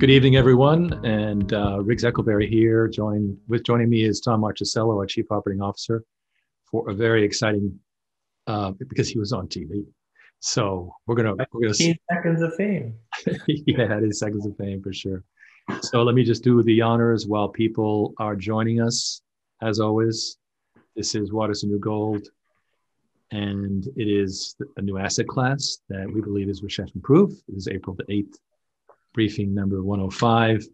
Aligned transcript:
Good 0.00 0.08
evening, 0.08 0.36
everyone. 0.36 1.04
And 1.04 1.52
uh, 1.52 1.82
Riggs 1.82 2.04
Eckelberry 2.04 2.48
here. 2.48 2.88
Join 2.88 3.36
with 3.48 3.64
joining 3.64 3.90
me 3.90 4.02
is 4.02 4.18
Tom 4.18 4.40
Marchesello, 4.40 4.96
our 4.96 5.04
Chief 5.04 5.26
Operating 5.30 5.60
Officer, 5.60 6.02
for 6.64 6.88
a 6.88 6.94
very 6.94 7.22
exciting 7.22 7.78
uh, 8.46 8.70
because 8.88 9.10
he 9.10 9.18
was 9.18 9.34
on 9.34 9.46
TV. 9.46 9.84
So 10.38 10.90
we're 11.06 11.16
gonna 11.16 11.34
we're 11.52 11.60
gonna 11.60 11.74
see 11.74 12.00
seconds 12.10 12.40
of 12.40 12.54
fame. 12.54 12.94
yeah, 13.46 13.98
it 13.98 14.04
is 14.04 14.18
seconds 14.18 14.46
of 14.46 14.56
fame 14.56 14.82
for 14.82 14.90
sure. 14.90 15.22
So 15.82 16.02
let 16.02 16.14
me 16.14 16.24
just 16.24 16.42
do 16.42 16.62
the 16.62 16.80
honors 16.80 17.26
while 17.26 17.50
people 17.50 18.14
are 18.16 18.34
joining 18.34 18.80
us. 18.80 19.20
As 19.60 19.80
always, 19.80 20.38
this 20.96 21.14
is 21.14 21.30
Water's 21.30 21.62
a 21.64 21.66
New 21.66 21.78
Gold, 21.78 22.26
and 23.32 23.86
it 23.96 24.08
is 24.08 24.56
a 24.78 24.80
new 24.80 24.96
asset 24.96 25.28
class 25.28 25.82
that 25.90 26.10
we 26.10 26.22
believe 26.22 26.48
is 26.48 26.62
recession 26.62 27.02
proof. 27.02 27.32
It 27.48 27.56
is 27.56 27.68
April 27.68 27.94
the 27.94 28.04
8th, 28.04 28.38
briefing 29.12 29.54
number 29.54 29.82
105. 29.82 30.66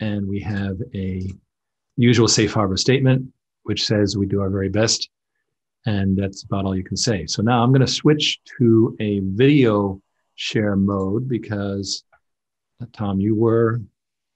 And 0.00 0.26
we 0.26 0.40
have 0.40 0.78
a 0.94 1.30
usual 1.96 2.28
safe 2.28 2.52
harbor 2.52 2.76
statement, 2.76 3.26
which 3.64 3.84
says 3.84 4.16
we 4.16 4.26
do 4.26 4.40
our 4.40 4.50
very 4.50 4.68
best. 4.68 5.10
And 5.86 6.16
that's 6.16 6.42
about 6.44 6.64
all 6.64 6.76
you 6.76 6.84
can 6.84 6.96
say. 6.96 7.26
So 7.26 7.42
now 7.42 7.62
I'm 7.62 7.70
going 7.70 7.80
to 7.80 7.86
switch 7.86 8.40
to 8.58 8.96
a 9.00 9.20
video 9.20 10.00
share 10.34 10.76
mode 10.76 11.28
because, 11.28 12.04
Tom, 12.92 13.20
you 13.20 13.34
were, 13.34 13.80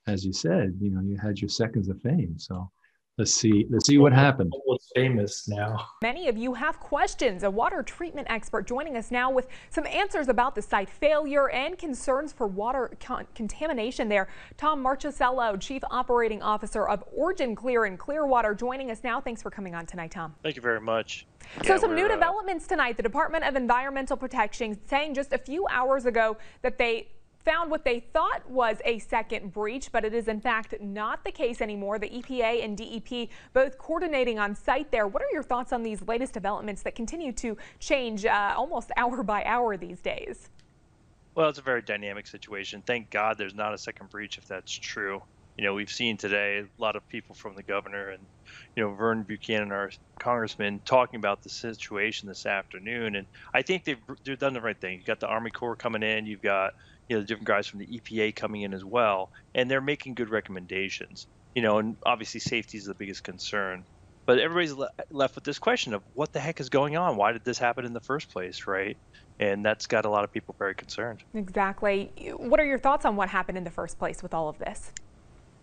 as 0.07 0.25
you 0.25 0.33
said, 0.33 0.77
you 0.81 0.91
know, 0.91 1.01
you 1.01 1.17
had 1.17 1.41
your 1.41 1.49
seconds 1.49 1.89
of 1.89 2.01
fame. 2.01 2.39
So 2.39 2.71
Let's 3.17 3.33
see. 3.33 3.67
Let's 3.71 3.87
see 3.87 3.99
what 3.99 4.13
happened. 4.13 4.53
What's 4.65 4.91
famous 4.93 5.47
now? 5.47 5.87
Many 6.03 6.27
of 6.27 6.37
you 6.37 6.53
have 6.55 6.81
questions. 6.81 7.45
A 7.45 7.51
water 7.51 7.81
treatment 7.85 8.27
expert 8.29 8.67
joining 8.67 8.97
us 8.97 9.13
now 9.13 9.31
with 9.31 9.47
some 9.71 9.87
answers 9.87 10.27
about 10.27 10.57
the 10.57 10.63
site 10.63 10.91
failure 10.91 11.49
and 11.51 11.79
concerns 11.79 12.33
for 12.33 12.49
water 12.49 12.91
con 12.99 13.25
contamination 13.37 14.09
there. 14.09 14.27
Tom 14.57 14.83
Marchesello, 14.83 15.57
Chief 15.61 15.83
Operating 15.93 16.43
Officer 16.43 16.89
of 16.89 17.05
Origin 17.15 17.55
Clear 17.55 17.87
in 17.87 17.97
Clearwater, 17.97 18.53
joining 18.53 18.91
us 18.91 19.05
now. 19.05 19.21
Thanks 19.21 19.41
for 19.41 19.51
coming 19.51 19.77
on 19.77 19.87
tonight, 19.87 20.11
Tom. 20.11 20.35
Thank 20.43 20.57
you 20.57 20.63
very 20.63 20.81
much. 20.81 21.25
So 21.63 21.75
yeah, 21.75 21.79
some 21.79 21.95
new 21.95 22.07
uh, 22.07 22.09
developments 22.09 22.67
tonight. 22.67 22.97
The 22.97 23.05
Department 23.05 23.45
of 23.45 23.55
Environmental 23.55 24.17
Protection 24.17 24.77
saying 24.89 25.15
just 25.15 25.33
a 25.33 25.39
few 25.39 25.69
hours 25.71 26.07
ago 26.07 26.37
that 26.63 26.79
they 26.79 27.07
found 27.45 27.71
what 27.71 27.85
they 27.85 28.01
thought 28.01 28.49
was 28.49 28.79
a 28.85 28.99
second 28.99 29.53
breach, 29.53 29.93
but 29.93 30.05
it 30.05 30.15
is 30.15 30.29
in 30.29 30.41
fact 30.41 30.75
not 30.81 31.25
the 31.25 31.31
case 31.31 31.61
anymore. 31.61 31.99
The 31.99 32.09
EPA 32.09 32.65
and 32.65 32.77
DEP 32.77 33.29
both 33.53 33.79
coordinating 33.79 34.39
on 34.39 34.55
site 34.55 34.91
there. 34.91 35.07
What 35.07 35.23
are 35.23 35.31
your 35.33 35.43
thoughts 35.43 35.73
on 35.73 35.83
these 35.83 36.03
latest 36.03 36.33
developments 36.33 36.83
that 36.83 36.95
continue 36.95 37.33
to 37.33 37.57
change 37.79 38.25
uh, 38.25 38.55
almost 38.57 38.91
hour 38.97 39.23
by 39.23 39.45
hour 39.45 39.77
these 39.77 40.01
days? 40.01 40.49
Well, 41.35 41.49
it's 41.49 41.59
a 41.59 41.63
very 41.63 41.83
dynamic 41.83 42.27
situation. 42.27 42.83
Thank 42.87 43.11
God 43.11 43.39
there's 43.39 43.55
not 43.55 43.75
a 43.75 43.79
second 43.79 44.09
breach 44.09 44.39
if 44.39 44.47
that's 44.47 44.73
true. 44.73 45.21
You 45.59 45.65
know, 45.65 45.75
we've 45.75 45.91
seen 45.91 46.17
today 46.17 46.59
a 46.59 46.83
lot 46.83 46.97
of 46.97 47.09
people 47.09 47.35
from 47.35 47.55
the 47.55 47.63
governor 47.63 48.11
and, 48.11 48.23
you 48.75 48.83
know, 48.83 48.93
Vern 48.93 49.23
Buchanan, 49.23 49.71
our 49.71 49.91
congressman, 50.19 50.81
talking 50.85 51.17
about 51.17 51.43
the 51.43 51.49
situation 51.49 52.29
this 52.29 52.45
afternoon. 52.45 53.17
And 53.17 53.27
I 53.53 53.63
think 53.63 53.85
they've, 53.85 53.99
they've 54.25 54.39
done 54.39 54.53
the 54.53 54.61
right 54.61 54.81
thing. 54.81 54.97
You've 54.97 55.07
got 55.07 55.21
the 55.21 55.29
Army 55.29 55.51
Corps 55.51 55.77
coming 55.77 56.03
in, 56.03 56.27
you've 56.27 56.43
got 56.43 56.75
you 57.09 57.17
know 57.17 57.21
the 57.21 57.27
different 57.27 57.47
guys 57.47 57.67
from 57.67 57.81
the 57.81 57.87
EPA 57.87 58.35
coming 58.35 58.63
in 58.63 58.75
as 58.75 58.85
well, 58.85 59.31
and 59.55 59.71
they're 59.71 59.81
making 59.81 60.15
good 60.15 60.31
recommendations. 60.31 61.27
You 61.55 61.63
know, 61.63 61.79
and 61.79 61.97
obviously 62.05 62.41
safety 62.41 62.79
is 62.79 62.85
the 62.85 62.95
biggest 62.95 63.23
concern. 63.23 63.85
But 64.27 64.39
everybody's 64.39 64.73
le- 64.73 64.91
left 65.11 65.35
with 65.35 65.45
this 65.45 65.59
question 65.59 65.93
of 65.93 66.03
what 66.15 66.33
the 66.33 66.41
heck 66.41 66.59
is 66.59 66.71
going 66.71 66.97
on? 66.97 67.17
Why 67.17 67.33
did 67.33 67.45
this 67.45 67.59
happen 67.59 67.85
in 67.85 67.93
the 67.93 68.01
first 68.01 68.31
place, 68.31 68.67
right? 68.67 68.97
And 69.39 69.65
that's 69.65 69.87
got 69.87 70.07
a 70.07 70.09
lot 70.09 70.25
of 70.25 70.33
people 70.33 70.55
very 70.59 70.75
concerned. 70.75 71.23
Exactly. 71.35 72.11
What 72.37 72.59
are 72.59 72.65
your 72.65 72.79
thoughts 72.79 73.05
on 73.05 73.17
what 73.17 73.29
happened 73.29 73.59
in 73.59 73.65
the 73.65 73.71
first 73.71 73.99
place 73.99 74.23
with 74.23 74.33
all 74.33 74.49
of 74.49 74.59
this? 74.59 74.93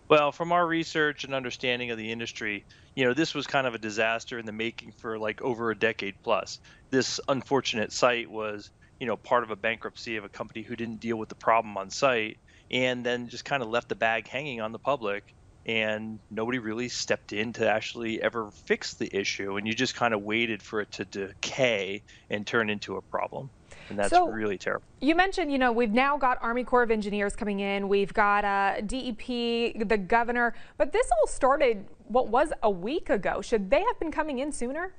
Well, 0.08 0.30
from 0.30 0.52
our 0.52 0.66
research 0.66 1.24
and 1.24 1.34
understanding 1.34 1.90
of 1.90 1.98
the 1.98 2.12
industry, 2.12 2.64
you 2.94 3.04
know, 3.04 3.14
this 3.14 3.34
was 3.34 3.46
kind 3.46 3.66
of 3.66 3.74
a 3.74 3.78
disaster 3.78 4.38
in 4.38 4.44
the 4.44 4.52
making 4.52 4.92
for 4.92 5.18
like 5.18 5.40
over 5.40 5.70
a 5.70 5.74
decade 5.74 6.14
plus. 6.22 6.60
This 6.90 7.18
unfortunate 7.28 7.92
site 7.92 8.30
was 8.30 8.70
you 9.02 9.06
know 9.06 9.16
part 9.16 9.42
of 9.42 9.50
a 9.50 9.56
bankruptcy 9.56 10.16
of 10.16 10.24
a 10.24 10.28
company 10.28 10.62
who 10.62 10.76
didn't 10.76 11.00
deal 11.00 11.16
with 11.16 11.28
the 11.28 11.34
problem 11.34 11.76
on 11.76 11.90
site 11.90 12.38
and 12.70 13.04
then 13.04 13.26
just 13.26 13.44
kind 13.44 13.60
of 13.60 13.68
left 13.68 13.88
the 13.88 13.96
bag 13.96 14.28
hanging 14.28 14.60
on 14.60 14.70
the 14.70 14.78
public 14.78 15.34
and 15.66 16.20
nobody 16.30 16.60
really 16.60 16.88
stepped 16.88 17.32
in 17.32 17.52
to 17.52 17.68
actually 17.68 18.22
ever 18.22 18.52
fix 18.52 18.94
the 18.94 19.10
issue 19.12 19.56
and 19.56 19.66
you 19.66 19.74
just 19.74 19.96
kind 19.96 20.14
of 20.14 20.22
waited 20.22 20.62
for 20.62 20.80
it 20.80 20.88
to 20.92 21.04
decay 21.04 22.00
and 22.30 22.46
turn 22.46 22.70
into 22.70 22.94
a 22.94 23.02
problem 23.02 23.50
and 23.90 23.98
that's 23.98 24.10
so, 24.10 24.28
really 24.28 24.56
terrible. 24.56 24.84
You 25.00 25.16
mentioned, 25.16 25.50
you 25.50 25.58
know, 25.58 25.72
we've 25.72 25.90
now 25.90 26.16
got 26.16 26.38
Army 26.40 26.62
Corps 26.62 26.84
of 26.84 26.92
Engineers 26.92 27.34
coming 27.34 27.58
in, 27.58 27.88
we've 27.88 28.14
got 28.14 28.44
uh, 28.44 28.80
DEP, 28.82 29.26
the 29.26 29.98
governor, 29.98 30.54
but 30.78 30.92
this 30.92 31.10
all 31.10 31.26
started 31.26 31.86
what 32.06 32.28
was 32.28 32.52
a 32.62 32.70
week 32.70 33.10
ago. 33.10 33.42
Should 33.42 33.68
they 33.68 33.80
have 33.80 33.98
been 33.98 34.12
coming 34.12 34.38
in 34.38 34.52
sooner? 34.52 34.94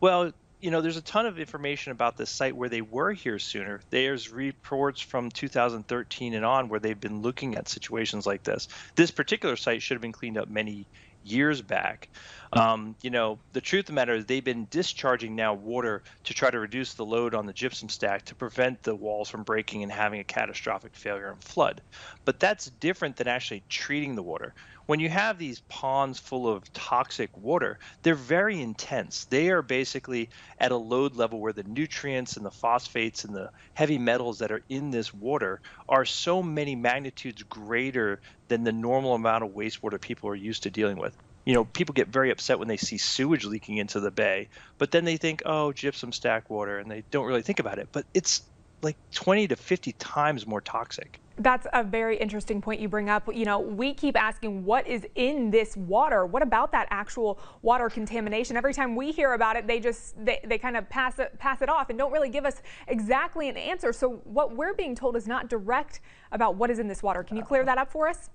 Well, 0.00 0.32
you 0.64 0.70
know, 0.70 0.80
there's 0.80 0.96
a 0.96 1.02
ton 1.02 1.26
of 1.26 1.38
information 1.38 1.92
about 1.92 2.16
this 2.16 2.30
site 2.30 2.56
where 2.56 2.70
they 2.70 2.80
were 2.80 3.12
here 3.12 3.38
sooner. 3.38 3.82
There's 3.90 4.30
reports 4.30 4.98
from 4.98 5.30
2013 5.30 6.32
and 6.32 6.42
on 6.42 6.70
where 6.70 6.80
they've 6.80 6.98
been 6.98 7.20
looking 7.20 7.54
at 7.56 7.68
situations 7.68 8.26
like 8.26 8.44
this. 8.44 8.68
This 8.94 9.10
particular 9.10 9.56
site 9.56 9.82
should 9.82 9.96
have 9.96 10.00
been 10.00 10.12
cleaned 10.12 10.38
up 10.38 10.48
many 10.48 10.86
years 11.22 11.60
back. 11.60 12.08
Um, 12.54 12.94
you 13.02 13.10
know, 13.10 13.38
the 13.52 13.60
truth 13.60 13.80
of 13.80 13.86
the 13.86 13.92
matter 13.94 14.14
is 14.14 14.26
they've 14.26 14.44
been 14.44 14.68
discharging 14.70 15.34
now 15.34 15.54
water 15.54 16.04
to 16.24 16.34
try 16.34 16.50
to 16.50 16.58
reduce 16.60 16.94
the 16.94 17.04
load 17.04 17.34
on 17.34 17.46
the 17.46 17.52
gypsum 17.52 17.88
stack 17.88 18.24
to 18.26 18.34
prevent 18.34 18.82
the 18.82 18.94
walls 18.94 19.28
from 19.28 19.42
breaking 19.42 19.82
and 19.82 19.90
having 19.90 20.20
a 20.20 20.24
catastrophic 20.24 20.94
failure 20.94 21.30
and 21.30 21.42
flood. 21.42 21.82
But 22.24 22.38
that's 22.38 22.66
different 22.66 23.16
than 23.16 23.28
actually 23.28 23.64
treating 23.68 24.14
the 24.14 24.22
water 24.22 24.54
when 24.86 25.00
you 25.00 25.08
have 25.08 25.38
these 25.38 25.60
ponds 25.60 26.18
full 26.18 26.46
of 26.46 26.70
toxic 26.72 27.34
water, 27.36 27.78
they're 28.02 28.14
very 28.14 28.60
intense. 28.60 29.24
They 29.24 29.50
are 29.50 29.62
basically 29.62 30.28
at 30.58 30.72
a 30.72 30.76
load 30.76 31.16
level 31.16 31.40
where 31.40 31.52
the 31.52 31.64
nutrients 31.64 32.36
and 32.36 32.44
the 32.44 32.50
phosphates 32.50 33.24
and 33.24 33.34
the 33.34 33.50
heavy 33.74 33.98
metals 33.98 34.38
that 34.38 34.52
are 34.52 34.62
in 34.68 34.90
this 34.90 35.14
water 35.14 35.60
are 35.88 36.04
so 36.04 36.42
many 36.42 36.76
magnitudes 36.76 37.42
greater 37.44 38.20
than 38.48 38.64
the 38.64 38.72
normal 38.72 39.14
amount 39.14 39.44
of 39.44 39.50
wastewater 39.50 40.00
people 40.00 40.28
are 40.28 40.34
used 40.34 40.64
to 40.64 40.70
dealing 40.70 40.98
with. 40.98 41.16
You 41.44 41.54
know, 41.54 41.64
people 41.64 41.92
get 41.92 42.08
very 42.08 42.30
upset 42.30 42.58
when 42.58 42.68
they 42.68 42.76
see 42.76 42.96
sewage 42.96 43.44
leaking 43.44 43.76
into 43.76 44.00
the 44.00 44.10
bay, 44.10 44.48
but 44.78 44.90
then 44.90 45.04
they 45.04 45.16
think, 45.16 45.42
oh, 45.44 45.72
gypsum 45.72 46.12
stack 46.12 46.48
water, 46.48 46.78
and 46.78 46.90
they 46.90 47.04
don't 47.10 47.26
really 47.26 47.42
think 47.42 47.58
about 47.58 47.78
it. 47.78 47.88
But 47.92 48.06
it's 48.14 48.42
like 48.84 48.96
20 49.12 49.48
to 49.48 49.56
50 49.56 49.92
times 49.92 50.46
more 50.46 50.60
toxic. 50.60 51.20
That's 51.36 51.66
a 51.72 51.82
very 51.82 52.16
interesting 52.16 52.60
point 52.60 52.80
you 52.80 52.88
bring 52.88 53.10
up. 53.10 53.28
You 53.34 53.44
know, 53.44 53.58
we 53.58 53.92
keep 53.92 54.16
asking 54.16 54.64
what 54.64 54.86
is 54.86 55.04
in 55.16 55.50
this 55.50 55.76
water? 55.76 56.26
What 56.26 56.42
about 56.44 56.70
that 56.72 56.86
actual 56.90 57.40
water 57.62 57.90
contamination? 57.90 58.56
Every 58.56 58.72
time 58.72 58.94
we 58.94 59.10
hear 59.10 59.32
about 59.32 59.56
it, 59.56 59.66
they 59.66 59.80
just 59.80 60.14
they, 60.24 60.40
they 60.44 60.58
kind 60.58 60.76
of 60.76 60.88
pass 60.88 61.18
it 61.18 61.36
pass 61.40 61.60
it 61.60 61.68
off 61.68 61.90
and 61.90 61.98
don't 61.98 62.12
really 62.12 62.28
give 62.28 62.44
us 62.44 62.62
exactly 62.86 63.48
an 63.48 63.56
answer. 63.56 63.92
So 63.92 64.20
what 64.24 64.54
we're 64.54 64.74
being 64.74 64.94
told 64.94 65.16
is 65.16 65.26
not 65.26 65.48
direct 65.48 66.00
about 66.30 66.54
what 66.54 66.70
is 66.70 66.78
in 66.78 66.86
this 66.86 67.02
water. 67.02 67.24
Can 67.24 67.36
you 67.36 67.42
clear 67.42 67.64
that 67.64 67.78
up 67.78 67.90
for 67.90 68.06
us? 68.06 68.30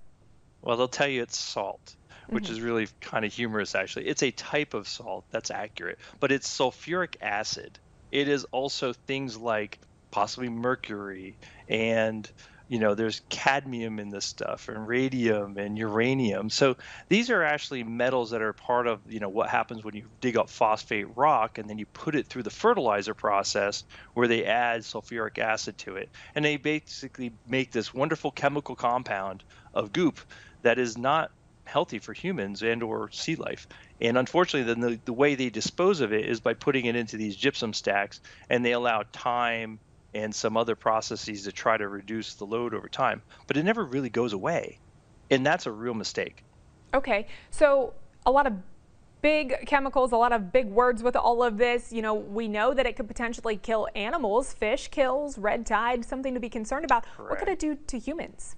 Well, 0.60 0.76
they'll 0.76 0.88
tell 0.88 1.08
you 1.08 1.22
it's 1.22 1.38
salt 1.38 1.96
which 2.30 2.44
mm-hmm. 2.44 2.52
is 2.52 2.60
really 2.60 2.88
kind 3.00 3.24
of 3.24 3.32
humorous 3.32 3.74
actually. 3.74 4.06
It's 4.06 4.22
a 4.22 4.30
type 4.30 4.74
of 4.74 4.88
salt, 4.88 5.24
that's 5.30 5.50
accurate, 5.50 5.98
but 6.18 6.32
it's 6.32 6.48
sulfuric 6.48 7.16
acid. 7.20 7.78
It 8.10 8.28
is 8.28 8.44
also 8.52 8.92
things 8.92 9.36
like 9.36 9.78
possibly 10.10 10.48
mercury 10.48 11.36
and 11.68 12.28
you 12.68 12.78
know 12.78 12.94
there's 12.94 13.20
cadmium 13.28 13.98
in 13.98 14.10
this 14.10 14.24
stuff 14.24 14.68
and 14.68 14.86
radium 14.86 15.58
and 15.58 15.76
uranium 15.76 16.48
so 16.50 16.76
these 17.08 17.30
are 17.30 17.42
actually 17.42 17.82
metals 17.82 18.30
that 18.30 18.42
are 18.42 18.52
part 18.52 18.86
of 18.86 19.00
you 19.08 19.20
know 19.20 19.28
what 19.28 19.48
happens 19.48 19.84
when 19.84 19.94
you 19.94 20.04
dig 20.20 20.36
up 20.36 20.48
phosphate 20.48 21.06
rock 21.16 21.58
and 21.58 21.68
then 21.68 21.78
you 21.78 21.86
put 21.86 22.14
it 22.14 22.26
through 22.26 22.42
the 22.42 22.50
fertilizer 22.50 23.14
process 23.14 23.84
where 24.14 24.28
they 24.28 24.44
add 24.44 24.82
sulfuric 24.82 25.38
acid 25.38 25.76
to 25.78 25.96
it 25.96 26.08
and 26.34 26.44
they 26.44 26.56
basically 26.56 27.32
make 27.46 27.70
this 27.72 27.92
wonderful 27.92 28.30
chemical 28.30 28.76
compound 28.76 29.42
of 29.74 29.92
goop 29.92 30.20
that 30.62 30.78
is 30.78 30.96
not 30.96 31.30
healthy 31.70 31.98
for 31.98 32.12
humans 32.12 32.62
and 32.62 32.82
or 32.82 33.10
sea 33.10 33.36
life 33.36 33.66
and 34.00 34.18
unfortunately 34.18 34.72
then 34.72 34.80
the, 34.80 35.00
the 35.04 35.12
way 35.12 35.34
they 35.34 35.50
dispose 35.50 36.00
of 36.00 36.12
it 36.12 36.26
is 36.26 36.40
by 36.40 36.52
putting 36.52 36.86
it 36.86 36.96
into 36.96 37.16
these 37.16 37.36
gypsum 37.36 37.72
stacks 37.72 38.20
and 38.48 38.64
they 38.64 38.72
allow 38.72 39.04
time 39.12 39.78
and 40.14 40.34
some 40.34 40.56
other 40.56 40.74
processes 40.74 41.44
to 41.44 41.52
try 41.52 41.76
to 41.76 41.88
reduce 41.88 42.34
the 42.34 42.44
load 42.44 42.74
over 42.74 42.88
time, 42.88 43.22
but 43.46 43.56
it 43.56 43.62
never 43.64 43.84
really 43.84 44.10
goes 44.10 44.32
away. 44.32 44.78
And 45.30 45.46
that's 45.46 45.66
a 45.66 45.72
real 45.72 45.94
mistake. 45.94 46.42
Okay, 46.92 47.26
so 47.50 47.94
a 48.26 48.30
lot 48.30 48.46
of 48.46 48.54
big 49.22 49.66
chemicals, 49.66 50.12
a 50.12 50.16
lot 50.16 50.32
of 50.32 50.50
big 50.52 50.66
words 50.66 51.02
with 51.02 51.14
all 51.14 51.42
of 51.42 51.58
this. 51.58 51.92
You 51.92 52.02
know, 52.02 52.14
we 52.14 52.48
know 52.48 52.74
that 52.74 52.86
it 52.86 52.96
could 52.96 53.06
potentially 53.06 53.56
kill 53.56 53.86
animals, 53.94 54.52
fish 54.52 54.88
kills, 54.88 55.38
red 55.38 55.66
tide, 55.66 56.04
something 56.04 56.34
to 56.34 56.40
be 56.40 56.48
concerned 56.48 56.84
about. 56.84 57.04
Correct. 57.16 57.30
What 57.30 57.38
could 57.38 57.48
it 57.48 57.58
do 57.58 57.78
to 57.86 57.98
humans? 57.98 58.56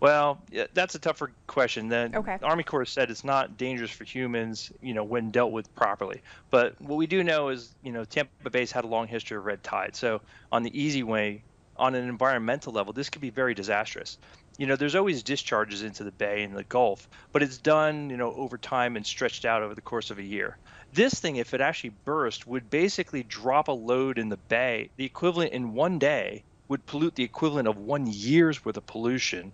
Well, 0.00 0.40
that's 0.72 0.94
a 0.94 0.98
tougher 0.98 1.30
question. 1.46 1.88
The 1.88 2.10
okay. 2.14 2.38
Army 2.42 2.64
Corps 2.64 2.86
said 2.86 3.10
it's 3.10 3.22
not 3.22 3.58
dangerous 3.58 3.90
for 3.90 4.04
humans, 4.04 4.72
you 4.80 4.94
know, 4.94 5.04
when 5.04 5.30
dealt 5.30 5.52
with 5.52 5.72
properly. 5.74 6.22
But 6.50 6.80
what 6.80 6.96
we 6.96 7.06
do 7.06 7.22
know 7.22 7.50
is, 7.50 7.74
you 7.82 7.92
know, 7.92 8.04
Tampa 8.04 8.48
Bay's 8.48 8.72
had 8.72 8.84
a 8.84 8.88
long 8.88 9.06
history 9.06 9.36
of 9.36 9.44
red 9.44 9.62
tide. 9.62 9.94
So 9.94 10.22
on 10.50 10.62
the 10.62 10.80
easy 10.80 11.02
way, 11.02 11.42
on 11.76 11.94
an 11.94 12.08
environmental 12.08 12.72
level, 12.72 12.94
this 12.94 13.10
could 13.10 13.20
be 13.20 13.30
very 13.30 13.52
disastrous. 13.54 14.16
you 14.60 14.66
know, 14.66 14.76
there's 14.76 14.94
always 14.94 15.22
discharges 15.22 15.82
into 15.82 16.04
the 16.04 16.10
bay 16.10 16.42
and 16.42 16.54
the 16.54 16.64
Gulf, 16.64 17.08
but 17.32 17.42
it's 17.42 17.56
done, 17.56 18.10
you 18.10 18.18
know, 18.18 18.34
over 18.34 18.58
time 18.58 18.96
and 18.96 19.06
stretched 19.06 19.46
out 19.46 19.62
over 19.62 19.74
the 19.74 19.80
course 19.80 20.10
of 20.10 20.18
a 20.18 20.22
year. 20.22 20.58
This 20.92 21.14
thing, 21.14 21.36
if 21.36 21.54
it 21.54 21.62
actually 21.62 21.94
burst, 22.04 22.46
would 22.46 22.68
basically 22.68 23.22
drop 23.22 23.68
a 23.68 23.72
load 23.72 24.18
in 24.18 24.28
the 24.28 24.36
bay, 24.36 24.90
the 24.96 25.06
equivalent 25.06 25.52
in 25.52 25.72
one 25.72 25.98
day 25.98 26.42
would 26.68 26.84
pollute 26.84 27.14
the 27.14 27.24
equivalent 27.24 27.68
of 27.68 27.78
one 27.78 28.06
year's 28.06 28.62
worth 28.62 28.76
of 28.76 28.86
pollution 28.86 29.50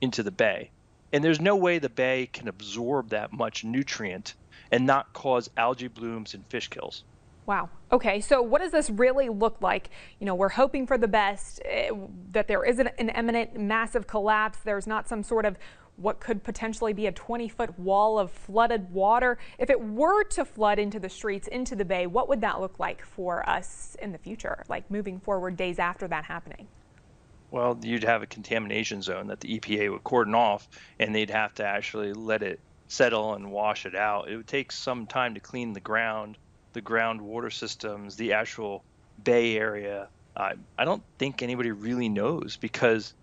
into 0.00 0.22
the 0.22 0.30
bay. 0.30 0.70
And 1.12 1.24
there's 1.24 1.40
no 1.40 1.56
way 1.56 1.78
the 1.78 1.88
bay 1.88 2.28
can 2.32 2.48
absorb 2.48 3.10
that 3.10 3.32
much 3.32 3.64
nutrient 3.64 4.34
and 4.70 4.86
not 4.86 5.12
cause 5.12 5.48
algae 5.56 5.88
blooms 5.88 6.34
and 6.34 6.44
fish 6.46 6.68
kills. 6.68 7.04
Wow. 7.46 7.70
Okay. 7.90 8.20
So 8.20 8.42
what 8.42 8.60
does 8.60 8.72
this 8.72 8.90
really 8.90 9.30
look 9.30 9.62
like? 9.62 9.88
You 10.20 10.26
know, 10.26 10.34
we're 10.34 10.50
hoping 10.50 10.86
for 10.86 10.98
the 10.98 11.08
best, 11.08 11.62
uh, 11.64 11.94
that 12.32 12.46
there 12.46 12.62
isn't 12.62 12.88
an 12.98 13.08
imminent 13.08 13.58
massive 13.58 14.06
collapse. 14.06 14.58
There's 14.62 14.86
not 14.86 15.08
some 15.08 15.22
sort 15.22 15.46
of 15.46 15.56
what 15.96 16.20
could 16.20 16.44
potentially 16.44 16.92
be 16.92 17.06
a 17.06 17.12
20 17.12 17.48
foot 17.48 17.78
wall 17.78 18.18
of 18.18 18.30
flooded 18.30 18.90
water. 18.92 19.38
If 19.58 19.70
it 19.70 19.80
were 19.80 20.24
to 20.24 20.44
flood 20.44 20.78
into 20.78 21.00
the 21.00 21.08
streets, 21.08 21.48
into 21.48 21.74
the 21.74 21.86
bay, 21.86 22.06
what 22.06 22.28
would 22.28 22.42
that 22.42 22.60
look 22.60 22.78
like 22.78 23.02
for 23.04 23.48
us 23.48 23.96
in 24.00 24.12
the 24.12 24.18
future, 24.18 24.62
like 24.68 24.88
moving 24.90 25.18
forward 25.18 25.56
days 25.56 25.78
after 25.78 26.06
that 26.08 26.24
happening? 26.24 26.68
Well, 27.50 27.78
you'd 27.82 28.04
have 28.04 28.22
a 28.22 28.26
contamination 28.26 29.02
zone 29.02 29.28
that 29.28 29.40
the 29.40 29.58
EPA 29.58 29.90
would 29.90 30.04
cordon 30.04 30.34
off, 30.34 30.68
and 30.98 31.14
they'd 31.14 31.30
have 31.30 31.54
to 31.54 31.64
actually 31.64 32.12
let 32.12 32.42
it 32.42 32.60
settle 32.88 33.34
and 33.34 33.50
wash 33.50 33.86
it 33.86 33.94
out. 33.94 34.28
It 34.30 34.36
would 34.36 34.46
take 34.46 34.72
some 34.72 35.06
time 35.06 35.34
to 35.34 35.40
clean 35.40 35.72
the 35.72 35.80
ground 35.80 36.36
the 36.74 36.82
groundwater 36.82 37.52
systems, 37.52 38.16
the 38.16 38.34
actual 38.34 38.84
bay 39.22 39.56
area. 39.56 40.08
I 40.36 40.84
don't 40.84 41.02
think 41.18 41.42
anybody 41.42 41.72
really 41.72 42.08
knows 42.08 42.58
because 42.60 43.14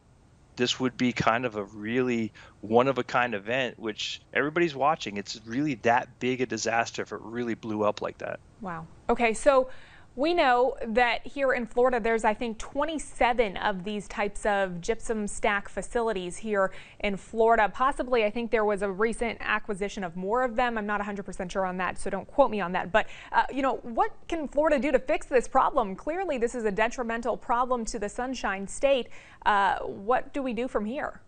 this 0.57 0.79
would 0.79 0.97
be 0.97 1.13
kind 1.13 1.45
of 1.45 1.55
a 1.55 1.63
really 1.63 2.33
one 2.61 2.87
of 2.87 2.97
a 2.97 3.03
kind 3.03 3.33
event, 3.33 3.77
which 3.77 4.19
everybody's 4.33 4.75
watching. 4.75 5.17
It's 5.17 5.39
really 5.45 5.75
that 5.83 6.07
big 6.19 6.41
a 6.41 6.45
disaster 6.45 7.03
if 7.03 7.11
it 7.11 7.19
really 7.21 7.53
blew 7.53 7.83
up 7.83 8.01
like 8.01 8.17
that. 8.17 8.39
Wow. 8.61 8.87
Okay, 9.09 9.33
so 9.33 9.69
we 10.15 10.33
know 10.33 10.77
that 10.87 11.27
here 11.27 11.53
in 11.53 11.65
Florida, 11.65 11.99
there's, 11.99 12.23
I 12.23 12.33
think, 12.33 12.57
27 12.57 13.57
of 13.57 13.83
these 13.83 14.07
types 14.07 14.45
of 14.45 14.79
gypsum 14.79 15.27
stack 15.27 15.67
facilities 15.67 16.37
here 16.37 16.71
in 17.01 17.17
Florida. 17.17 17.69
Possibly, 17.73 18.23
I 18.23 18.29
think 18.29 18.49
there 18.49 18.63
was 18.63 18.81
a 18.81 18.89
recent 18.89 19.37
acquisition 19.41 20.05
of 20.05 20.15
more 20.15 20.43
of 20.43 20.55
them. 20.55 20.77
I'm 20.77 20.85
not 20.85 21.01
100% 21.01 21.51
sure 21.51 21.65
on 21.65 21.77
that, 21.77 21.99
so 21.99 22.09
don't 22.09 22.27
quote 22.27 22.49
me 22.49 22.61
on 22.61 22.71
that. 22.71 22.93
But, 22.93 23.07
uh, 23.33 23.43
you 23.51 23.61
know, 23.61 23.75
what 23.83 24.11
can 24.29 24.47
Florida 24.47 24.79
do 24.79 24.91
to 24.91 24.99
fix 24.99 25.27
this 25.27 25.49
problem? 25.49 25.95
Clearly, 25.95 26.37
this 26.37 26.55
is 26.55 26.63
a 26.63 26.71
detrimental 26.71 27.35
problem 27.35 27.83
to 27.85 27.99
the 27.99 28.07
Sunshine 28.07 28.67
State. 28.67 29.09
Uh, 29.45 29.79
what 29.79 30.33
do 30.33 30.41
we 30.41 30.53
do 30.53 30.69
from 30.69 30.85
here? 30.85 31.19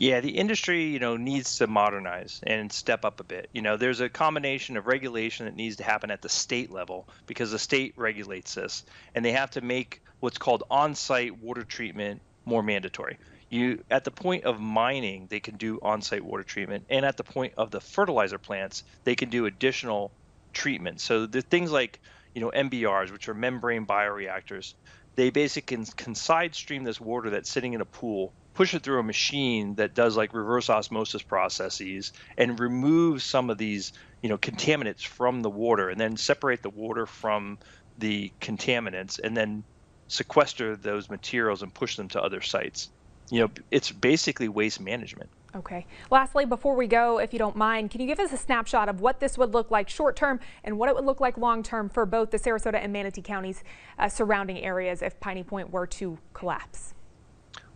Yeah, 0.00 0.20
the 0.20 0.30
industry, 0.30 0.84
you 0.84 1.00
know, 1.00 1.16
needs 1.16 1.56
to 1.56 1.66
modernize 1.66 2.38
and 2.46 2.72
step 2.72 3.04
up 3.04 3.18
a 3.18 3.24
bit. 3.24 3.50
You 3.52 3.62
know, 3.62 3.76
there's 3.76 3.98
a 3.98 4.08
combination 4.08 4.76
of 4.76 4.86
regulation 4.86 5.46
that 5.46 5.56
needs 5.56 5.74
to 5.76 5.82
happen 5.82 6.12
at 6.12 6.22
the 6.22 6.28
state 6.28 6.70
level 6.70 7.08
because 7.26 7.50
the 7.50 7.58
state 7.58 7.94
regulates 7.96 8.54
this, 8.54 8.84
and 9.16 9.24
they 9.24 9.32
have 9.32 9.50
to 9.50 9.60
make 9.60 10.00
what's 10.20 10.38
called 10.38 10.62
on-site 10.70 11.36
water 11.42 11.64
treatment 11.64 12.22
more 12.44 12.62
mandatory. 12.62 13.18
You 13.50 13.82
at 13.90 14.04
the 14.04 14.12
point 14.12 14.44
of 14.44 14.60
mining, 14.60 15.26
they 15.30 15.40
can 15.40 15.56
do 15.56 15.80
on-site 15.82 16.24
water 16.24 16.44
treatment, 16.44 16.84
and 16.88 17.04
at 17.04 17.16
the 17.16 17.24
point 17.24 17.54
of 17.56 17.72
the 17.72 17.80
fertilizer 17.80 18.38
plants, 18.38 18.84
they 19.02 19.16
can 19.16 19.30
do 19.30 19.46
additional 19.46 20.12
treatment. 20.52 21.00
So 21.00 21.26
the 21.26 21.42
things 21.42 21.72
like, 21.72 21.98
you 22.36 22.40
know, 22.40 22.52
MBRs, 22.54 23.10
which 23.10 23.28
are 23.28 23.34
membrane 23.34 23.84
bioreactors, 23.84 24.74
they 25.16 25.30
basically 25.30 25.76
can, 25.76 25.86
can 25.86 26.14
side 26.14 26.54
stream 26.54 26.84
this 26.84 27.00
water 27.00 27.30
that's 27.30 27.50
sitting 27.50 27.72
in 27.72 27.80
a 27.80 27.84
pool 27.84 28.32
push 28.58 28.74
it 28.74 28.82
through 28.82 28.98
a 28.98 29.04
machine 29.04 29.76
that 29.76 29.94
does 29.94 30.16
like 30.16 30.34
reverse 30.34 30.68
osmosis 30.68 31.22
processes 31.22 32.10
and 32.36 32.58
remove 32.58 33.22
some 33.22 33.50
of 33.50 33.56
these 33.56 33.92
you 34.20 34.28
know 34.28 34.36
contaminants 34.36 35.06
from 35.06 35.42
the 35.42 35.48
water 35.48 35.90
and 35.90 36.00
then 36.00 36.16
separate 36.16 36.60
the 36.64 36.70
water 36.70 37.06
from 37.06 37.56
the 37.98 38.32
contaminants 38.40 39.20
and 39.22 39.36
then 39.36 39.62
sequester 40.08 40.74
those 40.74 41.08
materials 41.08 41.62
and 41.62 41.72
push 41.72 41.94
them 41.94 42.08
to 42.08 42.20
other 42.20 42.40
sites 42.40 42.88
you 43.30 43.38
know 43.38 43.48
it's 43.70 43.92
basically 43.92 44.48
waste 44.48 44.80
management 44.80 45.30
Okay. 45.56 45.86
Lastly, 46.10 46.44
before 46.44 46.76
we 46.76 46.86
go, 46.86 47.18
if 47.18 47.32
you 47.32 47.38
don't 47.38 47.56
mind, 47.56 47.90
can 47.90 48.02
you 48.02 48.06
give 48.06 48.20
us 48.20 48.34
a 48.34 48.36
snapshot 48.36 48.90
of 48.90 49.00
what 49.00 49.18
this 49.18 49.38
would 49.38 49.54
look 49.54 49.70
like 49.70 49.88
short 49.88 50.14
term 50.14 50.40
and 50.62 50.76
what 50.78 50.90
it 50.90 50.94
would 50.94 51.06
look 51.06 51.22
like 51.22 51.38
long 51.38 51.62
term 51.62 51.88
for 51.88 52.04
both 52.04 52.32
the 52.32 52.38
Sarasota 52.38 52.74
and 52.74 52.92
Manatee 52.92 53.22
counties 53.22 53.64
uh, 53.98 54.10
surrounding 54.10 54.58
areas 54.58 55.00
if 55.00 55.18
Piney 55.20 55.42
Point 55.42 55.70
were 55.70 55.86
to 55.86 56.18
collapse? 56.34 56.92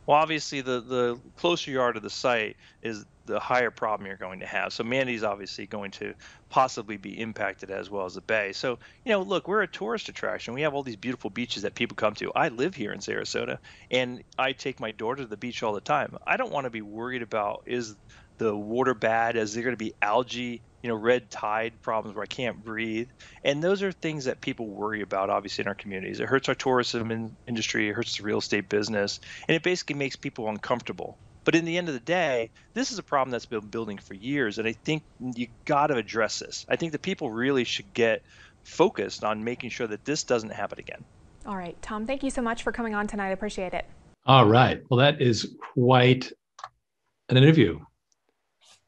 Well, 0.07 0.17
obviously, 0.19 0.61
the, 0.63 0.81
the 0.81 1.21
closer 1.37 1.71
you 1.71 1.81
are 1.81 1.93
to 1.93 2.01
the 2.01 2.11
site 2.11 2.57
is 2.83 3.05
the 3.25 3.39
higher 3.39 3.71
problem 3.71 4.07
you're 4.07 4.17
going 4.17 4.41
to 4.41 4.47
have. 4.47 4.73
So 4.73 4.83
Manatee's 4.83 5.23
obviously 5.23 5.67
going 5.67 5.93
to 5.93 6.15
possibly 6.51 6.97
be 6.97 7.21
impacted 7.21 7.71
as 7.71 7.89
well 7.89 8.05
as 8.05 8.15
the 8.15 8.21
bay. 8.21 8.53
So, 8.53 8.79
you 9.05 9.13
know, 9.13 9.23
look, 9.23 9.47
we're 9.47 9.63
a 9.63 9.69
tourist 9.69 10.09
attraction. 10.09 10.55
We 10.55 10.63
have 10.63 10.75
all 10.75 10.83
these 10.83 10.97
beautiful 10.97 11.31
beaches 11.31 11.63
that 11.63 11.77
people 11.77 11.95
come 11.95 12.15
to. 12.15 12.33
I 12.35 12.49
live 12.49 12.75
here 12.75 12.93
in 12.93 12.99
Sarasota 12.99 13.59
and 13.93 14.23
I 14.39 14.53
take 14.53 14.81
my 14.81 14.91
daughter 14.91 15.23
to 15.23 15.29
the 15.29 15.37
beach 15.37 15.63
all 15.63 15.73
the 15.73 15.81
time. 15.81 16.17
I 16.27 16.37
don't 16.37 16.53
want 16.53 16.65
to 16.65 16.71
be 16.71 16.83
worried 16.83 17.23
about 17.23 17.63
is 17.67 17.95
the 18.43 18.57
water 18.57 18.95
bad? 18.95 19.37
Is 19.37 19.55
there 19.55 19.63
going 19.63 19.75
to 19.75 19.85
be 19.85 19.95
algae 20.03 20.63
you 20.83 20.89
know, 20.89 20.97
red 20.97 21.31
tide 21.31 21.73
problems 21.81 22.17
where 22.17 22.25
I 22.25 22.27
can't 22.27 22.63
breathe. 22.63 23.09
And 23.45 23.63
those 23.63 23.83
are 23.83 23.93
things 23.93 24.25
that 24.25 24.41
people 24.41 24.67
worry 24.67 25.01
about, 25.01 25.31
obviously, 25.31 25.63
in 25.63 25.69
our 25.69 25.75
communities. 25.75 26.19
It 26.19 26.29
hurts 26.29 26.49
our 26.49 26.55
tourism 26.55 27.11
in, 27.11 27.37
industry, 27.47 27.89
it 27.89 27.93
hurts 27.93 28.17
the 28.17 28.25
real 28.25 28.39
estate 28.39 28.69
business, 28.69 29.21
and 29.47 29.55
it 29.55 29.63
basically 29.63 29.95
makes 29.95 30.17
people 30.17 30.49
uncomfortable. 30.49 31.17
But 31.45 31.55
in 31.55 31.65
the 31.65 31.79
end 31.79 31.89
of 31.89 31.95
the 31.95 32.01
day, 32.01 32.51
this 32.75 32.93
is 32.93 32.99
a 32.99 33.03
problem 33.03 33.31
that's 33.31 33.47
been 33.47 33.61
building 33.61 33.99
for 33.99 34.15
years, 34.15 34.59
and 34.59 34.67
I 34.67 34.73
think 34.73 35.03
you 35.21 35.49
got 35.65 35.89
to 35.89 35.97
address 35.97 36.41
this. 36.41 36.67
I 36.69 36.77
think 36.77 36.93
that 36.93 37.03
people 37.03 37.31
really 37.31 37.65
should 37.65 37.93
get 37.95 38.23
focused 38.65 39.25
on 39.25 39.43
making 39.43 39.71
sure 39.71 39.87
that 39.87 40.05
this 40.05 40.25
doesn't 40.25 40.53
happen 40.53 40.79
again. 40.79 41.05
All 41.47 41.57
right, 41.57 41.81
Tom, 41.83 42.07
thank 42.07 42.23
you 42.23 42.31
so 42.31 42.43
much 42.43 42.63
for 42.63 42.71
coming 42.71 42.95
on 42.95 43.09
tonight. 43.09 43.29
I 43.29 43.33
appreciate 43.33 43.75
it. 43.75 43.85
All 44.25 44.47
right. 44.47 44.83
Well, 44.89 44.99
that 44.99 45.21
is 45.21 45.57
quite 45.75 46.33
an 47.29 47.37
interview. 47.37 47.81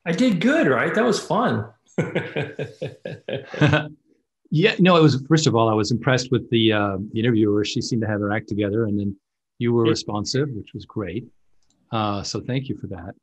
I 0.06 0.12
did 0.12 0.40
good, 0.40 0.66
right? 0.66 0.94
That 0.94 1.04
was 1.04 1.18
fun. 1.18 1.66
yeah, 4.50 4.74
no, 4.78 4.96
it 4.96 5.02
was 5.02 5.24
first 5.28 5.46
of 5.46 5.54
all, 5.54 5.68
I 5.68 5.74
was 5.74 5.90
impressed 5.90 6.30
with 6.30 6.48
the 6.50 6.72
uh, 6.72 6.96
the 7.12 7.20
interviewer. 7.20 7.64
She 7.64 7.80
seemed 7.80 8.02
to 8.02 8.08
have 8.08 8.20
her 8.20 8.32
act 8.32 8.48
together, 8.48 8.84
and 8.84 8.98
then 8.98 9.16
you 9.58 9.72
were 9.72 9.84
responsive, 9.84 10.48
which 10.50 10.74
was 10.74 10.84
great. 10.84 11.24
Uh, 11.90 12.22
so 12.22 12.40
thank 12.40 12.68
you 12.68 12.76
for 12.76 12.88
that. 12.88 13.14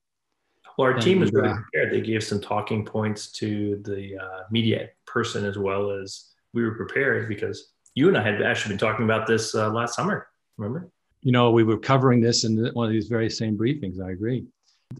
Well, 0.78 0.88
our 0.88 0.94
and, 0.94 1.02
team 1.02 1.20
was 1.20 1.32
really 1.34 1.50
uh, 1.50 1.56
prepared. 1.56 1.94
They 1.94 2.02
gave 2.02 2.24
some 2.24 2.40
talking 2.40 2.86
points 2.86 3.32
to 3.34 3.82
the 3.84 4.18
uh, 4.18 4.44
media 4.50 4.90
person 5.06 5.46
as 5.46 5.58
well 5.58 5.92
as 5.92 6.30
we 6.54 6.64
were 6.64 6.76
prepared 6.76 7.28
because 7.28 7.74
you 7.94 8.08
and 8.08 8.18
I 8.18 8.24
had 8.24 8.42
actually 8.42 8.70
been 8.70 8.80
talking 8.80 9.06
about 9.06 9.28
this 9.28 9.54
uh, 9.54 9.70
last 9.70 9.96
summer. 9.96 10.28
Remember? 10.58 10.90
You 11.22 11.32
know, 11.32 11.52
we 11.52 11.64
were 11.64 11.78
covering 11.78 12.22
this 12.22 12.46
in 12.46 12.70
one 12.74 12.88
of 12.88 12.92
these 12.92 13.08
very 13.08 13.30
same 13.30 13.58
briefings. 13.58 14.02
I 14.02 14.12
agree. 14.12 14.46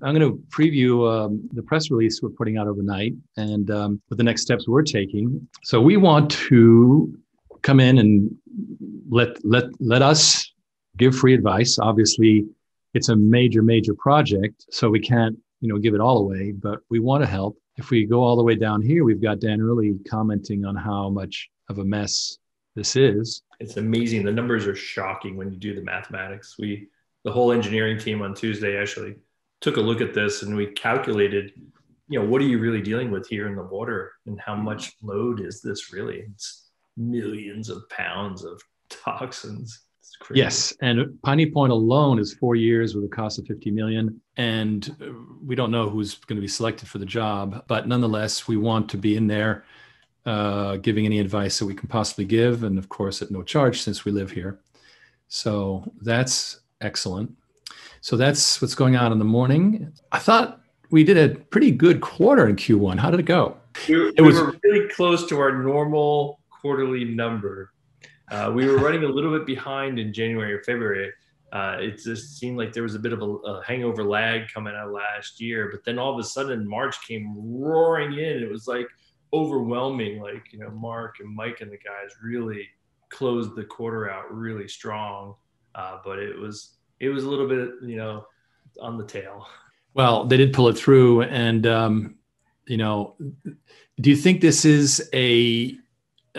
I'm 0.02 0.16
going 0.16 0.32
to 0.32 0.42
preview 0.50 1.10
um, 1.12 1.48
the 1.54 1.64
press 1.64 1.92
release 1.92 2.22
we're 2.22 2.30
putting 2.30 2.58
out 2.58 2.68
overnight 2.68 3.14
and 3.38 3.70
um, 3.72 4.02
what 4.08 4.18
the 4.18 4.24
next 4.24 4.42
steps 4.42 4.68
we're 4.68 4.84
taking. 4.84 5.48
So 5.64 5.82
we 5.82 5.98
want 5.98 6.32
to 6.32 7.18
come 7.62 7.80
in 7.80 8.00
and 8.00 8.36
let 9.10 9.44
let 9.46 9.66
let 9.80 10.02
us 10.02 10.52
give 10.98 11.16
free 11.16 11.34
advice. 11.34 11.78
Obviously, 11.80 12.46
it's 12.94 13.10
a 13.10 13.16
major 13.16 13.62
major 13.62 13.94
project, 13.94 14.66
so 14.72 14.90
we 14.90 15.00
can't 15.00 15.38
you 15.60 15.70
know 15.70 15.78
give 15.78 15.94
it 15.94 16.02
all 16.02 16.18
away, 16.20 16.52
but 16.52 16.80
we 16.90 17.00
want 17.00 17.24
to 17.24 17.28
help. 17.28 17.58
If 17.78 17.90
we 17.90 18.06
go 18.06 18.22
all 18.22 18.36
the 18.36 18.44
way 18.44 18.56
down 18.56 18.82
here, 18.82 19.04
we've 19.04 19.22
got 19.22 19.40
Dan 19.40 19.62
Early 19.62 19.96
commenting 20.10 20.66
on 20.66 20.76
how 20.76 21.10
much 21.10 21.50
of 21.70 21.80
a 21.80 21.86
mess 21.86 22.38
this 22.76 22.96
is. 22.96 23.44
It's 23.60 23.78
amazing. 23.78 24.26
The 24.26 24.32
numbers 24.32 24.68
are 24.68 24.76
shocking 24.76 25.38
when 25.38 25.52
you 25.52 25.58
do 25.58 25.74
the 25.76 25.82
mathematics. 25.82 26.56
We 26.58 26.88
the 27.24 27.32
whole 27.32 27.52
engineering 27.52 28.00
team 28.00 28.22
on 28.22 28.34
Tuesday 28.34 28.78
actually 28.78 29.16
took 29.62 29.78
a 29.78 29.82
look 29.82 30.02
at 30.02 30.14
this 30.14 30.42
and 30.42 30.56
we 30.56 30.68
calculated, 30.68 31.52
you 32.10 32.20
know, 32.20 32.26
what 32.26 32.42
are 32.42 32.46
you 32.46 32.60
really 32.60 32.82
dealing 32.82 33.12
with 33.12 33.28
here 33.28 33.48
in 33.48 33.56
the 33.56 33.64
water 33.64 34.12
and 34.26 34.40
how 34.42 34.56
much 34.56 34.94
load 35.02 35.40
is 35.40 35.62
this 35.62 35.94
really? 35.94 36.26
It's 36.34 36.72
millions 36.98 37.70
of 37.70 37.88
pounds 37.90 38.44
of 38.44 38.62
toxins. 38.90 39.84
Yes, 40.34 40.74
and 40.82 41.20
Piney 41.24 41.50
Point 41.50 41.72
alone 41.72 42.20
is 42.20 42.34
four 42.34 42.56
years 42.56 42.94
with 42.94 43.06
a 43.06 43.08
cost 43.08 43.40
of 43.40 43.48
50 43.48 43.72
million, 43.72 44.22
and 44.38 44.96
we 45.44 45.56
don't 45.56 45.72
know 45.72 45.90
who's 45.90 46.16
going 46.16 46.36
to 46.36 46.42
be 46.42 46.48
selected 46.48 46.88
for 46.88 47.00
the 47.00 47.06
job. 47.06 47.64
But 47.68 47.88
nonetheless, 47.88 48.48
we 48.48 48.56
want 48.56 48.90
to 48.90 48.98
be 48.98 49.16
in 49.16 49.26
there, 49.26 49.66
uh, 50.26 50.78
giving 50.78 51.06
any 51.06 51.20
advice 51.20 51.58
that 51.58 51.66
we 51.66 51.74
can 51.74 51.88
possibly 51.88 52.26
give, 52.26 52.64
and 52.64 52.78
of 52.78 52.90
course 52.90 53.22
at 53.22 53.32
no 53.32 53.42
charge 53.42 53.82
since 53.82 54.06
we 54.06 54.12
live 54.12 54.32
here. 54.32 54.60
So 55.28 55.92
that's 56.02 56.60
excellent. 56.82 57.36
So 58.02 58.18
that's 58.18 58.62
what's 58.62 58.76
going 58.76 58.96
on 58.96 59.12
in 59.12 59.20
the 59.20 59.26
morning. 59.26 59.94
I 60.12 60.18
thought 60.18 60.60
we 60.90 61.04
did 61.04 61.18
a 61.18 61.36
pretty 61.36 61.72
good 61.72 62.02
quarter 62.02 62.48
in 62.48 62.56
Q1. 62.56 63.00
How 63.00 63.12
did 63.12 63.20
it 63.20 63.28
go? 63.28 63.58
We, 63.88 64.12
it 64.18 64.22
was, 64.22 64.36
we 64.36 64.42
were 64.42 64.56
really 64.64 64.90
close 64.90 65.28
to 65.28 65.40
our 65.40 65.62
normal 65.62 66.42
quarterly 66.50 67.06
number. 67.06 67.72
Uh, 68.32 68.52
we 68.54 68.66
were 68.66 68.78
running 68.78 69.04
a 69.04 69.08
little 69.08 69.32
bit 69.38 69.46
behind 69.46 70.00
in 70.00 70.14
January 70.14 70.54
or 70.54 70.64
February. 70.64 71.12
uh, 71.52 71.78
it 71.80 72.02
just 72.02 72.40
seemed 72.40 72.58
like 72.58 72.74
there 72.74 72.84
was 72.84 72.96
a 72.96 73.00
bit 73.00 73.14
of 73.14 73.22
a, 73.22 73.26
a, 73.26 73.64
hangover 73.64 74.04
lag 74.04 74.48
coming 74.54 74.74
out 74.74 74.92
last 74.92 75.42
year. 75.42 75.70
But 75.72 75.84
then 75.84 76.00
all 76.00 76.14
of 76.14 76.20
a 76.20 76.24
sudden, 76.24 76.68
March 76.68 77.06
came 77.06 77.36
roaring 77.36 78.14
in. 78.14 78.42
It 78.42 78.50
was 78.50 78.68
like 78.68 78.88
overwhelming. 79.34 80.22
Like, 80.22 80.52
you 80.52 80.60
know, 80.60 80.72
Mark 80.72 81.18
and 81.20 81.34
Mike 81.34 81.62
and 81.62 81.72
the 81.72 81.78
guys 81.78 82.16
really 82.24 82.68
closed 83.10 83.56
the 83.56 83.66
quarter 83.66 84.10
out 84.10 84.34
really 84.34 84.68
strong. 84.68 85.36
Uh, 85.76 85.98
but 86.04 86.20
it 86.20 86.38
was, 86.38 86.78
it 87.02 87.10
was 87.10 87.24
a 87.24 87.30
little 87.30 87.48
bit, 87.48 87.72
you 87.82 87.98
know, 87.98 88.26
on 88.80 88.98
the 88.98 89.06
tail. 89.06 89.48
Well, 89.94 90.26
they 90.26 90.38
did 90.38 90.54
pull 90.54 90.70
it 90.70 90.78
through. 90.78 91.24
And, 91.24 91.68
um, 91.68 92.16
you 92.68 92.78
know, 92.78 93.16
do 94.00 94.10
you 94.10 94.16
think 94.16 94.40
this 94.40 94.64
is 94.64 95.10
a, 95.14 95.76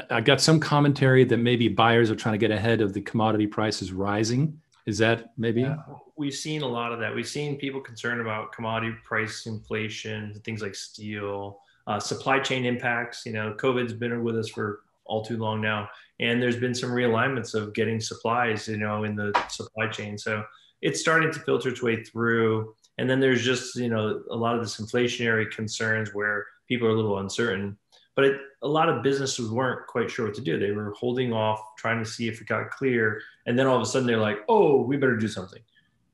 I 0.09 0.21
got 0.23 0.40
some 0.40 0.59
commentary 0.59 1.25
that 1.25 1.37
maybe 1.37 1.69
buyers 1.69 2.11
are 2.11 2.16
trying 2.16 2.33
to 2.35 2.38
get 2.38 2.50
ahead 2.50 2.81
of 2.81 2.95
the 2.95 3.02
commodity 3.02 3.47
prices 3.47 3.92
rising 3.92 4.59
is 4.87 4.99
that 4.99 5.33
maybe? 5.37 5.62
Yeah. 5.62 5.76
We've 6.16 6.35
seen 6.35 6.62
a 6.62 6.66
lot 6.66 6.92
of 6.92 7.00
that. 7.00 7.14
We've 7.14 7.28
seen 7.28 7.57
people 7.57 7.81
concerned 7.81 8.21
about 8.21 8.52
commodity 8.52 8.95
price 9.04 9.47
inflation, 9.47 10.40
things 10.45 10.62
like 10.62 10.75
steel, 10.75 11.61
uh, 11.87 12.00
supply 12.00 12.40
chain 12.40 12.64
impacts. 12.64 13.25
You 13.25 13.33
know, 13.33 13.54
COVID's 13.59 13.92
been 13.92 14.23
with 14.23 14.37
us 14.37 14.49
for 14.49 14.81
all 15.12 15.25
too 15.25 15.37
long 15.37 15.61
now, 15.61 15.88
and 16.21 16.42
there's 16.42 16.57
been 16.57 16.75
some 16.75 16.90
realignments 16.90 17.54
of 17.54 17.75
getting 17.75 18.00
supplies. 18.00 18.66
You 18.69 18.78
know, 18.78 19.04
in 19.04 19.14
the 19.14 19.33
supply 19.49 19.88
chain, 19.88 20.16
so 20.19 20.45
it's 20.81 21.00
starting 21.00 21.33
to 21.33 21.40
filter 21.40 21.69
its 21.69 21.83
way 21.83 22.02
through. 22.02 22.75
And 22.99 23.09
then 23.09 23.21
there's 23.21 23.42
just 23.42 23.76
you 23.76 23.88
know 23.88 24.23
a 24.31 24.37
lot 24.37 24.54
of 24.54 24.62
this 24.62 24.81
inflationary 24.81 25.50
concerns 25.50 26.14
where 26.14 26.47
people 26.69 26.88
are 26.88 26.92
a 26.92 26.97
little 26.97 27.19
uncertain 27.19 27.76
but 28.14 28.25
it, 28.25 28.40
a 28.62 28.69
lot 28.69 28.88
of 28.88 29.02
businesses 29.02 29.50
weren't 29.50 29.87
quite 29.87 30.11
sure 30.11 30.26
what 30.26 30.35
to 30.35 30.40
do. 30.40 30.59
They 30.59 30.73
were 30.73 30.92
holding 30.92 31.33
off, 31.33 31.61
trying 31.78 32.02
to 32.02 32.09
see 32.09 32.28
if 32.28 32.40
it 32.40 32.47
got 32.47 32.71
clear, 32.71 33.21
and 33.47 33.59
then 33.59 33.66
all 33.66 33.76
of 33.76 33.83
a 33.83 33.87
sudden 33.87 34.07
they're 34.07 34.19
like, 34.19 34.38
"Oh, 34.49 34.83
we 34.83 34.97
better 34.97 35.16
do 35.16 35.28
something," 35.28 35.62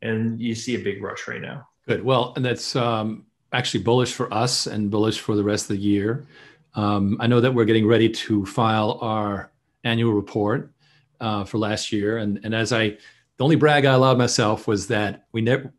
and 0.02 0.40
you 0.40 0.54
see 0.54 0.74
a 0.76 0.78
big 0.78 1.02
rush 1.02 1.26
right 1.26 1.40
now. 1.40 1.68
Good. 1.86 2.04
Well, 2.04 2.32
and 2.36 2.44
that's 2.44 2.76
um, 2.76 3.26
actually 3.52 3.82
bullish 3.82 4.12
for 4.12 4.32
us 4.32 4.66
and 4.66 4.90
bullish 4.90 5.20
for 5.20 5.34
the 5.34 5.42
rest 5.42 5.64
of 5.64 5.76
the 5.76 5.82
year. 5.82 6.26
Um, 6.74 7.16
I 7.20 7.26
know 7.26 7.40
that 7.40 7.52
we're 7.52 7.64
getting 7.64 7.86
ready 7.86 8.08
to 8.08 8.46
file 8.46 8.98
our 9.00 9.50
annual 9.84 10.12
report 10.12 10.72
uh, 11.20 11.44
for 11.44 11.58
last 11.58 11.92
year, 11.92 12.18
and 12.18 12.40
and 12.44 12.54
as 12.54 12.72
I, 12.72 12.90
the 13.36 13.44
only 13.44 13.56
brag 13.56 13.84
I 13.84 13.94
allowed 13.94 14.18
myself 14.18 14.66
was 14.66 14.86
that 14.88 15.26
we 15.32 15.40
never, 15.40 15.72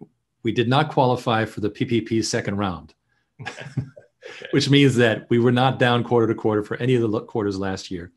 we 0.44 0.52
did 0.52 0.68
not 0.68 0.90
qualify 0.90 1.46
for 1.46 1.62
the 1.62 1.70
PPP 1.70 2.24
second 2.26 2.58
round. 2.58 2.94
which 4.52 4.70
means 4.70 4.96
that 4.96 5.30
we 5.30 5.40
were 5.40 5.52
not 5.52 5.80
down 5.80 6.04
quarter 6.04 6.28
to 6.28 6.36
quarter 6.36 6.64
for 6.64 6.78
any 6.78 6.96
of 6.96 7.10
the 7.10 7.22
quarters 7.22 7.58
last 7.58 7.92
year. 7.92 8.12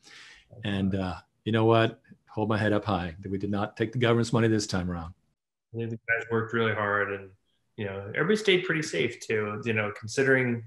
And 0.64 0.94
uh, 0.94 1.14
you 1.44 1.52
know 1.52 1.64
what? 1.64 2.00
Hold 2.28 2.48
my 2.48 2.58
head 2.58 2.72
up 2.72 2.84
high 2.84 3.14
that 3.20 3.30
we 3.30 3.38
did 3.38 3.50
not 3.50 3.76
take 3.76 3.92
the 3.92 3.98
government's 3.98 4.32
money 4.32 4.48
this 4.48 4.66
time 4.66 4.90
around. 4.90 5.12
I 5.74 5.78
think 5.78 5.90
the 5.90 5.96
guys 5.96 6.26
worked 6.30 6.52
really 6.52 6.74
hard, 6.74 7.12
and 7.12 7.30
you 7.76 7.84
know 7.84 8.10
everybody 8.14 8.36
stayed 8.36 8.64
pretty 8.64 8.82
safe 8.82 9.20
too. 9.20 9.60
You 9.64 9.72
know, 9.74 9.92
considering 9.98 10.64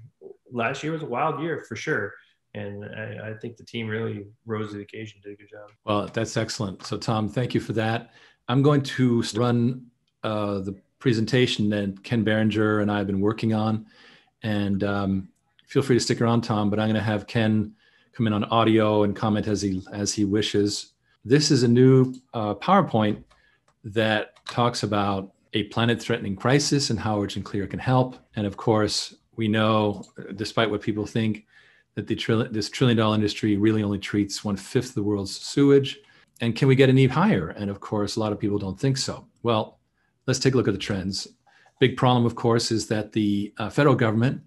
last 0.52 0.82
year 0.82 0.92
was 0.92 1.02
a 1.02 1.06
wild 1.06 1.40
year 1.40 1.64
for 1.68 1.76
sure. 1.76 2.12
And 2.54 2.84
I, 2.84 3.30
I 3.30 3.34
think 3.34 3.56
the 3.58 3.64
team 3.64 3.86
really 3.86 4.26
rose 4.46 4.70
to 4.70 4.76
the 4.76 4.82
occasion, 4.82 5.20
did 5.22 5.34
a 5.34 5.36
good 5.36 5.50
job. 5.50 5.68
Well, 5.84 6.10
that's 6.12 6.36
excellent. 6.36 6.84
So, 6.86 6.96
Tom, 6.96 7.28
thank 7.28 7.54
you 7.54 7.60
for 7.60 7.74
that. 7.74 8.12
I'm 8.48 8.62
going 8.62 8.82
to 8.82 9.22
run 9.34 9.86
uh, 10.22 10.60
the 10.60 10.74
presentation 10.98 11.68
that 11.70 12.02
Ken 12.02 12.24
Berenger 12.24 12.80
and 12.80 12.90
I 12.90 12.98
have 12.98 13.06
been 13.06 13.20
working 13.20 13.52
on. 13.52 13.86
And 14.42 14.82
um, 14.84 15.28
feel 15.66 15.82
free 15.82 15.96
to 15.96 16.00
stick 16.00 16.20
around, 16.20 16.42
Tom, 16.42 16.70
but 16.70 16.78
I'm 16.78 16.86
going 16.86 16.94
to 16.94 17.02
have 17.02 17.26
Ken 17.26 17.74
come 18.12 18.26
in 18.26 18.32
on 18.32 18.44
audio 18.44 19.02
and 19.02 19.14
comment 19.14 19.46
as 19.46 19.60
he 19.60 19.82
as 19.92 20.14
he 20.14 20.24
wishes. 20.24 20.92
This 21.24 21.50
is 21.50 21.62
a 21.62 21.68
new 21.68 22.14
uh, 22.32 22.54
PowerPoint 22.54 23.22
that 23.84 24.34
talks 24.46 24.82
about 24.82 25.32
a 25.52 25.64
planet-threatening 25.64 26.36
crisis 26.36 26.90
and 26.90 26.98
how 26.98 27.18
Origin 27.18 27.42
Clear 27.42 27.66
can 27.66 27.78
help. 27.78 28.16
And 28.36 28.46
of 28.46 28.56
course, 28.56 29.14
we 29.36 29.48
know, 29.48 30.04
despite 30.34 30.70
what 30.70 30.80
people 30.80 31.06
think, 31.06 31.46
that 31.94 32.06
the 32.06 32.14
trillion, 32.14 32.52
this 32.52 32.68
trillion-dollar 32.68 33.14
industry 33.14 33.56
really 33.56 33.82
only 33.82 33.98
treats 33.98 34.44
one 34.44 34.56
fifth 34.56 34.90
of 34.90 34.94
the 34.94 35.02
world's 35.02 35.36
sewage. 35.36 35.98
And 36.40 36.54
can 36.54 36.68
we 36.68 36.76
get 36.76 36.90
any 36.90 37.06
higher? 37.06 37.48
And 37.50 37.70
of 37.70 37.80
course, 37.80 38.16
a 38.16 38.20
lot 38.20 38.32
of 38.32 38.38
people 38.38 38.58
don't 38.58 38.78
think 38.78 38.98
so. 38.98 39.26
Well, 39.42 39.78
let's 40.26 40.38
take 40.38 40.54
a 40.54 40.56
look 40.56 40.68
at 40.68 40.74
the 40.74 40.78
trends. 40.78 41.28
Big 41.80 41.96
problem, 41.96 42.26
of 42.26 42.34
course, 42.34 42.70
is 42.70 42.86
that 42.88 43.12
the 43.12 43.52
uh, 43.58 43.70
federal 43.70 43.94
government 43.94 44.42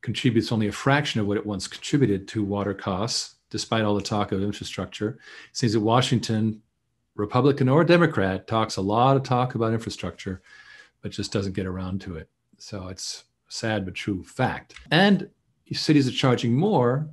contributes 0.00 0.50
only 0.50 0.66
a 0.66 0.72
fraction 0.72 1.20
of 1.20 1.26
what 1.28 1.36
it 1.36 1.46
once 1.46 1.68
contributed 1.68 2.26
to 2.28 2.42
water 2.42 2.74
costs, 2.74 3.36
despite 3.50 3.84
all 3.84 3.94
the 3.94 4.02
talk 4.02 4.32
of 4.32 4.42
infrastructure. 4.42 5.18
It 5.50 5.56
seems 5.56 5.74
that 5.74 5.80
Washington, 5.80 6.60
Republican 7.14 7.68
or 7.68 7.84
Democrat, 7.84 8.48
talks 8.48 8.76
a 8.76 8.80
lot 8.80 9.16
of 9.16 9.22
talk 9.22 9.54
about 9.54 9.72
infrastructure, 9.72 10.42
but 11.02 11.12
just 11.12 11.32
doesn't 11.32 11.54
get 11.54 11.66
around 11.66 12.00
to 12.00 12.16
it. 12.16 12.28
So 12.58 12.88
it's 12.88 13.24
sad 13.52 13.84
but 13.84 13.94
true 13.94 14.24
fact. 14.24 14.74
And 14.90 15.28
cities 15.72 16.08
are 16.08 16.12
charging 16.12 16.54
more, 16.54 17.08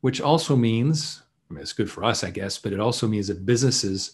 which 0.00 0.20
also 0.20 0.56
means, 0.56 1.22
I 1.50 1.54
mean, 1.54 1.62
it's 1.62 1.72
good 1.72 1.90
for 1.90 2.04
us, 2.04 2.24
I 2.24 2.30
guess, 2.30 2.58
but 2.58 2.72
it 2.72 2.80
also 2.80 3.06
means 3.06 3.28
that 3.28 3.46
businesses 3.46 4.12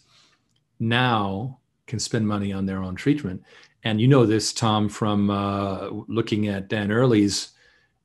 now 0.81 1.59
can 1.87 1.99
spend 1.99 2.27
money 2.27 2.53
on 2.53 2.67
their 2.67 2.83
own 2.83 2.95
treatment. 2.95 3.43
And 3.85 4.01
you 4.01 4.09
know 4.09 4.27
this, 4.27 4.53
Tom, 4.53 4.89
from 4.89 5.31
uh, 5.31 5.89
looking 6.09 6.49
at 6.49 6.69
Dan 6.69 6.93
Early's 6.93 7.53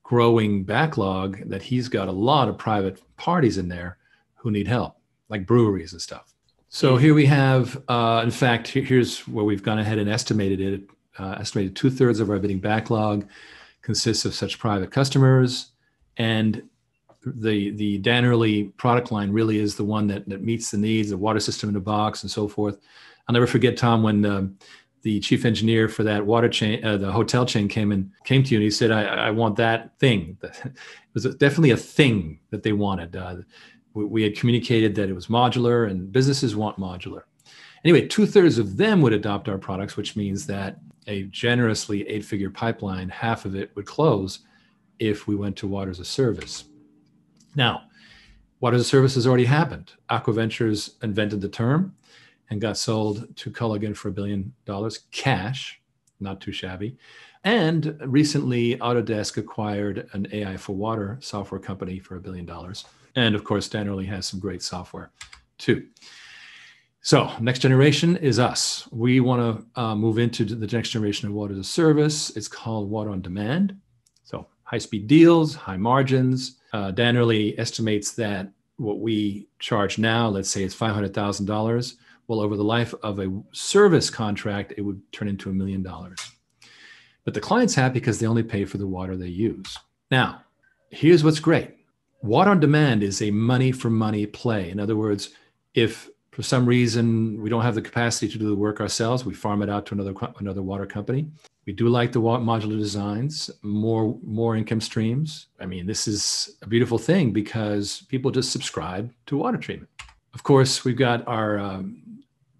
growing 0.03 0.63
backlog 0.63 1.49
that 1.49 1.61
he's 1.61 1.87
got 1.87 2.07
a 2.07 2.11
lot 2.11 2.47
of 2.47 2.57
private 2.57 3.01
parties 3.17 3.57
in 3.57 3.67
there 3.67 3.97
who 4.35 4.51
need 4.51 4.67
help, 4.67 4.97
like 5.29 5.47
breweries 5.47 5.93
and 5.93 6.01
stuff. 6.01 6.33
So 6.69 6.97
here 6.97 7.13
we 7.13 7.25
have, 7.25 7.81
uh, 7.87 8.21
in 8.23 8.31
fact, 8.31 8.67
here's 8.67 9.27
where 9.27 9.45
we've 9.45 9.63
gone 9.63 9.79
ahead 9.79 9.97
and 9.97 10.09
estimated 10.09 10.59
it. 10.59 10.89
Uh, 11.19 11.35
estimated 11.39 11.75
two 11.75 11.91
thirds 11.91 12.19
of 12.19 12.31
our 12.31 12.39
bidding 12.39 12.57
backlog 12.57 13.27
consists 13.83 14.25
of 14.25 14.33
such 14.33 14.57
private 14.57 14.89
customers, 14.89 15.71
and 16.17 16.63
the 17.25 17.71
the 17.71 17.99
Dan 17.99 18.25
Early 18.25 18.65
product 18.77 19.11
line 19.11 19.31
really 19.31 19.59
is 19.59 19.75
the 19.75 19.83
one 19.83 20.07
that 20.07 20.27
that 20.27 20.43
meets 20.43 20.71
the 20.71 20.77
needs, 20.77 21.09
the 21.09 21.17
water 21.17 21.39
system 21.39 21.69
in 21.69 21.75
a 21.75 21.81
box 21.81 22.23
and 22.23 22.31
so 22.31 22.47
forth. 22.47 22.79
I'll 23.27 23.33
never 23.33 23.47
forget 23.47 23.77
Tom 23.77 24.03
when 24.03 24.25
um, 24.25 24.57
the 25.03 25.19
chief 25.19 25.45
engineer 25.45 25.87
for 25.87 26.03
that 26.03 26.25
water 26.25 26.49
chain, 26.49 26.83
uh, 26.83 26.97
the 26.97 27.11
hotel 27.11 27.45
chain, 27.45 27.67
came 27.67 27.91
and 27.91 28.09
came 28.25 28.43
to 28.43 28.51
you 28.51 28.57
and 28.57 28.63
he 28.63 28.71
said, 28.71 28.91
"I, 28.91 29.03
I 29.03 29.31
want 29.31 29.55
that 29.57 29.97
thing." 29.99 30.37
it 30.43 30.73
was 31.13 31.23
definitely 31.35 31.71
a 31.71 31.77
thing 31.77 32.39
that 32.49 32.63
they 32.63 32.73
wanted. 32.73 33.15
Uh, 33.15 33.37
we, 33.93 34.05
we, 34.05 34.23
had 34.23 34.35
communicated 34.35 34.95
that 34.95 35.09
it 35.09 35.13
was 35.13 35.27
modular, 35.27 35.89
and 35.89 36.11
businesses 36.11 36.55
want 36.55 36.79
modular. 36.79 37.23
Anyway, 37.83 38.07
two 38.07 38.25
thirds 38.25 38.57
of 38.57 38.77
them 38.77 39.01
would 39.01 39.13
adopt 39.13 39.49
our 39.49 39.57
products, 39.57 39.97
which 39.97 40.15
means 40.15 40.45
that 40.47 40.79
a 41.07 41.23
generously 41.23 42.07
eight-figure 42.07 42.49
pipeline, 42.49 43.09
half 43.09 43.45
of 43.45 43.55
it 43.55 43.71
would 43.75 43.85
close 43.85 44.39
if 44.99 45.27
we 45.27 45.35
went 45.35 45.55
to 45.57 45.67
water 45.67 45.91
as 45.91 45.99
a 45.99 46.05
service. 46.05 46.65
Now, 47.55 47.83
water 48.59 48.75
as 48.75 48.81
a 48.81 48.85
service 48.85 49.15
has 49.15 49.27
already 49.27 49.45
happened. 49.45 49.93
Aquaventures 50.09 51.01
invented 51.03 51.41
the 51.41 51.49
term 51.49 51.95
and 52.49 52.61
got 52.61 52.77
sold 52.77 53.35
to 53.37 53.51
Culligan 53.51 53.95
for 53.95 54.09
a 54.09 54.11
billion 54.11 54.53
dollars 54.65 54.99
cash, 55.11 55.81
not 56.19 56.39
too 56.39 56.51
shabby. 56.51 56.97
And 57.43 57.99
recently, 58.05 58.77
Autodesk 58.77 59.37
acquired 59.37 60.09
an 60.13 60.27
AI 60.31 60.55
for 60.55 60.73
water 60.73 61.17
software 61.21 61.59
company 61.59 61.99
for 61.99 62.15
a 62.15 62.21
billion 62.21 62.45
dollars. 62.45 62.85
And 63.15 63.35
of 63.35 63.43
course, 63.43 63.67
Dan 63.67 63.89
Early 63.89 64.05
has 64.05 64.25
some 64.25 64.39
great 64.39 64.63
software 64.63 65.11
too. 65.57 65.87
So, 67.05 67.29
next 67.41 67.59
generation 67.59 68.15
is 68.15 68.39
us. 68.39 68.87
We 68.89 69.19
want 69.19 69.67
to 69.75 69.81
uh, 69.81 69.93
move 69.93 70.17
into 70.17 70.45
the 70.45 70.67
next 70.67 70.91
generation 70.91 71.27
of 71.27 71.33
water 71.33 71.51
as 71.51 71.59
a 71.59 71.63
service. 71.65 72.29
It's 72.37 72.47
called 72.47 72.89
Water 72.89 73.09
on 73.09 73.21
Demand. 73.21 73.75
So, 74.23 74.47
high 74.63 74.77
speed 74.77 75.07
deals, 75.07 75.53
high 75.53 75.75
margins. 75.75 76.59
Uh, 76.71 76.91
Dan 76.91 77.17
Early 77.17 77.59
estimates 77.59 78.13
that 78.13 78.53
what 78.77 78.99
we 78.99 79.49
charge 79.59 79.97
now, 79.97 80.29
let's 80.29 80.49
say 80.49 80.63
it's 80.63 80.73
$500,000, 80.73 81.93
well, 82.29 82.39
over 82.39 82.55
the 82.55 82.63
life 82.63 82.93
of 83.03 83.19
a 83.19 83.43
service 83.51 84.09
contract, 84.09 84.73
it 84.77 84.81
would 84.81 85.01
turn 85.11 85.27
into 85.27 85.49
a 85.49 85.53
million 85.53 85.83
dollars. 85.83 86.19
But 87.25 87.33
the 87.33 87.41
client's 87.41 87.75
happy 87.75 87.95
because 87.95 88.19
they 88.19 88.27
only 88.27 88.43
pay 88.43 88.63
for 88.63 88.77
the 88.77 88.87
water 88.87 89.17
they 89.17 89.27
use. 89.27 89.77
Now, 90.09 90.43
here's 90.89 91.21
what's 91.21 91.41
great 91.41 91.71
water 92.21 92.51
on 92.51 92.61
demand 92.61 93.03
is 93.03 93.21
a 93.21 93.29
money 93.31 93.73
for 93.73 93.89
money 93.89 94.25
play. 94.25 94.69
In 94.69 94.79
other 94.79 94.95
words, 94.95 95.31
if 95.73 96.09
for 96.33 96.41
some 96.41 96.65
reason 96.65 97.39
we 97.39 97.49
don't 97.49 97.61
have 97.61 97.75
the 97.75 97.81
capacity 97.81 98.27
to 98.27 98.39
do 98.39 98.49
the 98.49 98.55
work 98.55 98.81
ourselves, 98.81 99.23
we 99.23 99.35
farm 99.35 99.61
it 99.61 99.69
out 99.69 99.85
to 99.85 99.93
another 99.93 100.13
another 100.39 100.63
water 100.63 100.87
company. 100.87 101.27
We 101.67 101.73
do 101.73 101.87
like 101.87 102.11
the 102.11 102.19
modular 102.19 102.77
designs, 102.77 103.51
more 103.61 104.17
more 104.23 104.55
income 104.55 104.81
streams. 104.81 105.47
I 105.59 105.67
mean, 105.67 105.85
this 105.85 106.07
is 106.07 106.57
a 106.63 106.67
beautiful 106.67 106.97
thing 106.97 107.31
because 107.31 108.03
people 108.09 108.31
just 108.31 108.51
subscribe 108.51 109.13
to 109.27 109.37
water 109.37 109.57
treatment. 109.57 109.89
Of 110.33 110.41
course, 110.41 110.83
we've 110.83 110.97
got 110.97 111.25
our 111.27 111.59
um, 111.59 112.01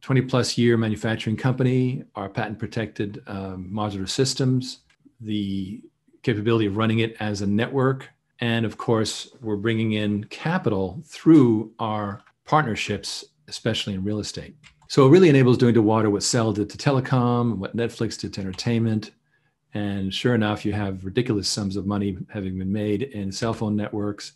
20 0.02 0.22
plus 0.22 0.56
year 0.58 0.78
manufacturing 0.78 1.36
company, 1.36 2.04
our 2.16 2.30
patent 2.30 2.60
protected 2.60 3.24
um, 3.26 3.72
modular 3.74 4.08
systems, 4.08 4.80
the 5.20 5.82
capability 6.22 6.68
of 6.68 6.78
running 6.78 7.00
it 7.00 7.16
as 7.20 7.42
a 7.42 7.48
network. 7.48 8.10
And 8.40 8.66
of 8.66 8.78
course, 8.78 9.32
we're 9.42 9.56
bringing 9.56 9.94
in 9.94 10.26
capital 10.26 11.02
through 11.06 11.72
our 11.80 12.22
partnerships, 12.46 13.24
especially 13.48 13.94
in 13.94 14.04
real 14.04 14.20
estate. 14.20 14.56
So 14.88 15.08
it 15.08 15.10
really 15.10 15.30
enables 15.30 15.58
doing 15.58 15.74
to 15.74 15.82
water 15.82 16.10
what 16.10 16.24
Cell 16.24 16.54
did 16.54 16.70
to 16.70 16.78
telecom, 16.78 17.58
what 17.58 17.76
Netflix 17.76 18.20
did 18.20 18.34
to 18.34 18.42
entertainment. 18.42 19.12
And 19.74 20.14
sure 20.14 20.36
enough, 20.36 20.66
you 20.66 20.74
have 20.74 21.04
ridiculous 21.04 21.50
sums 21.50 21.76
of 21.76 21.88
money 21.88 22.18
having 22.30 22.60
been 22.60 22.72
made 22.72 23.04
in 23.04 23.32
cell 23.32 23.54
phone 23.54 23.76
networks, 23.76 24.34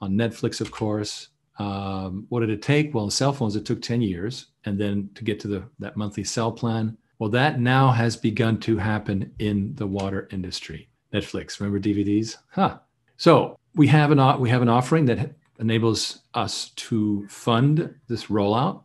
on 0.00 0.12
Netflix, 0.12 0.60
of 0.60 0.70
course. 0.70 1.28
Um, 1.58 2.26
what 2.28 2.40
did 2.40 2.50
it 2.50 2.62
take? 2.62 2.94
Well, 2.94 3.04
in 3.04 3.10
cell 3.10 3.32
phones, 3.32 3.56
it 3.56 3.64
took 3.64 3.80
10 3.82 4.02
years. 4.02 4.46
And 4.64 4.78
then 4.78 5.10
to 5.14 5.24
get 5.24 5.40
to 5.40 5.48
the, 5.48 5.64
that 5.78 5.96
monthly 5.96 6.22
cell 6.24 6.52
plan, 6.52 6.96
well, 7.18 7.30
that 7.30 7.60
now 7.60 7.90
has 7.90 8.16
begun 8.16 8.60
to 8.60 8.76
happen 8.76 9.32
in 9.38 9.74
the 9.74 9.86
water 9.86 10.28
industry. 10.30 10.88
Netflix, 11.12 11.58
remember 11.58 11.80
DVDs? 11.80 12.36
Huh. 12.50 12.78
So 13.16 13.58
we 13.74 13.86
have 13.86 14.10
an 14.10 14.40
we 14.40 14.50
have 14.50 14.62
an 14.62 14.68
offering 14.68 15.06
that 15.06 15.34
enables 15.58 16.20
us 16.34 16.70
to 16.76 17.26
fund 17.28 17.94
this 18.08 18.26
rollout, 18.26 18.82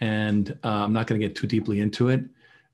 and 0.00 0.56
uh, 0.64 0.68
I'm 0.84 0.92
not 0.92 1.06
going 1.06 1.20
to 1.20 1.26
get 1.26 1.36
too 1.36 1.46
deeply 1.46 1.80
into 1.80 2.08
it, 2.08 2.24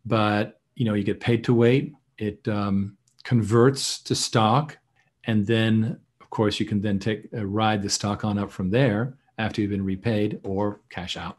but 0.04 0.60
you 0.74 0.84
know 0.84 0.94
you 0.94 1.04
get 1.04 1.20
paid 1.20 1.44
to 1.44 1.54
wait. 1.54 1.94
It 2.18 2.46
um, 2.48 2.96
converts 3.24 4.00
to 4.02 4.14
stock, 4.14 4.78
and 5.24 5.46
then 5.46 5.98
of 6.20 6.30
course 6.30 6.60
you 6.60 6.66
can 6.66 6.80
then 6.80 6.98
take 6.98 7.28
uh, 7.36 7.44
ride 7.44 7.82
the 7.82 7.90
stock 7.90 8.24
on 8.24 8.38
up 8.38 8.50
from 8.50 8.70
there 8.70 9.16
after 9.38 9.60
you've 9.60 9.70
been 9.70 9.84
repaid 9.84 10.40
or 10.44 10.80
cash 10.90 11.16
out. 11.16 11.38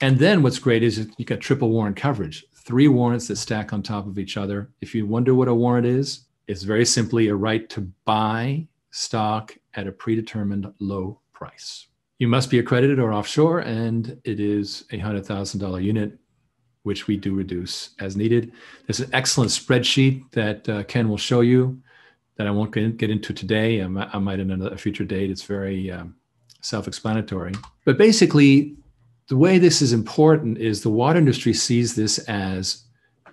And 0.00 0.18
then 0.18 0.42
what's 0.42 0.58
great 0.58 0.82
is 0.82 1.08
you 1.16 1.24
got 1.24 1.40
triple 1.40 1.70
warrant 1.70 1.96
coverage, 1.96 2.44
three 2.54 2.88
warrants 2.88 3.28
that 3.28 3.36
stack 3.36 3.72
on 3.72 3.82
top 3.82 4.06
of 4.06 4.18
each 4.18 4.36
other. 4.36 4.70
If 4.80 4.94
you 4.94 5.06
wonder 5.06 5.34
what 5.34 5.46
a 5.46 5.54
warrant 5.54 5.86
is, 5.86 6.26
it's 6.48 6.64
very 6.64 6.84
simply 6.84 7.28
a 7.28 7.34
right 7.36 7.68
to 7.70 7.82
buy 8.04 8.66
stock 8.90 9.56
at 9.74 9.86
a 9.86 9.92
predetermined 9.92 10.72
low 10.80 11.20
price. 11.42 11.86
You 12.18 12.28
must 12.28 12.50
be 12.50 12.60
accredited 12.60 13.00
or 13.00 13.12
offshore, 13.12 13.60
and 13.60 14.16
it 14.24 14.38
is 14.38 14.84
a 14.92 14.98
$100,000 14.98 15.82
unit, 15.82 16.16
which 16.84 17.08
we 17.08 17.16
do 17.16 17.34
reduce 17.34 17.90
as 17.98 18.16
needed. 18.16 18.52
There's 18.86 19.00
an 19.00 19.10
excellent 19.12 19.50
spreadsheet 19.50 20.30
that 20.30 20.68
uh, 20.68 20.84
Ken 20.84 21.08
will 21.08 21.16
show 21.16 21.40
you 21.40 21.82
that 22.36 22.46
I 22.46 22.50
won't 22.52 22.72
get 22.72 23.10
into 23.10 23.32
today. 23.32 23.82
I 23.82 23.86
might, 23.88 24.38
in 24.38 24.50
a 24.50 24.78
future 24.78 25.04
date. 25.04 25.30
It's 25.30 25.42
very 25.42 25.90
um, 25.90 26.14
self 26.60 26.86
explanatory. 26.86 27.54
But 27.84 27.98
basically, 27.98 28.76
the 29.28 29.36
way 29.36 29.58
this 29.58 29.82
is 29.82 29.92
important 29.92 30.58
is 30.58 30.82
the 30.82 30.90
water 30.90 31.18
industry 31.18 31.52
sees 31.52 31.96
this 31.96 32.18
as 32.28 32.84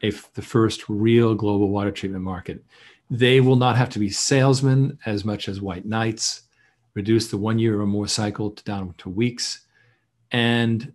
a, 0.01 0.11
the 0.33 0.41
first 0.41 0.89
real 0.89 1.35
global 1.35 1.69
water 1.69 1.91
treatment 1.91 2.23
market. 2.23 2.63
They 3.11 3.39
will 3.39 3.55
not 3.55 3.77
have 3.77 3.89
to 3.91 3.99
be 3.99 4.09
salesmen 4.09 4.97
as 5.05 5.25
much 5.25 5.47
as 5.47 5.61
white 5.61 5.85
knights, 5.85 6.43
reduce 6.93 7.27
the 7.27 7.37
one 7.37 7.59
year 7.59 7.81
or 7.81 7.85
more 7.85 8.07
cycle 8.07 8.51
to 8.51 8.63
down 8.63 8.93
to 8.97 9.09
weeks, 9.09 9.61
and 10.31 10.93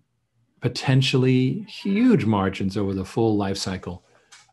potentially 0.60 1.66
huge 1.68 2.24
margins 2.24 2.76
over 2.76 2.94
the 2.94 3.04
full 3.04 3.36
life 3.36 3.56
cycle, 3.56 4.04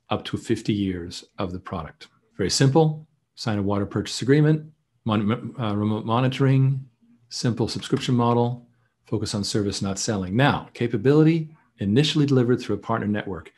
up 0.09 0.25
to 0.25 0.37
50 0.37 0.73
years 0.73 1.23
of 1.37 1.53
the 1.53 1.59
product. 1.59 2.07
Very 2.37 2.49
simple 2.49 3.07
sign 3.35 3.57
a 3.57 3.61
water 3.61 3.85
purchase 3.87 4.21
agreement, 4.21 4.71
mon- 5.05 5.55
uh, 5.59 5.75
remote 5.75 6.05
monitoring, 6.05 6.85
simple 7.29 7.67
subscription 7.67 8.13
model, 8.13 8.67
focus 9.05 9.33
on 9.33 9.43
service, 9.43 9.81
not 9.81 9.97
selling. 9.97 10.35
Now, 10.35 10.69
capability 10.73 11.49
initially 11.79 12.27
delivered 12.27 12.61
through 12.61 12.75
a 12.75 12.79
partner 12.79 13.07
network. 13.07 13.51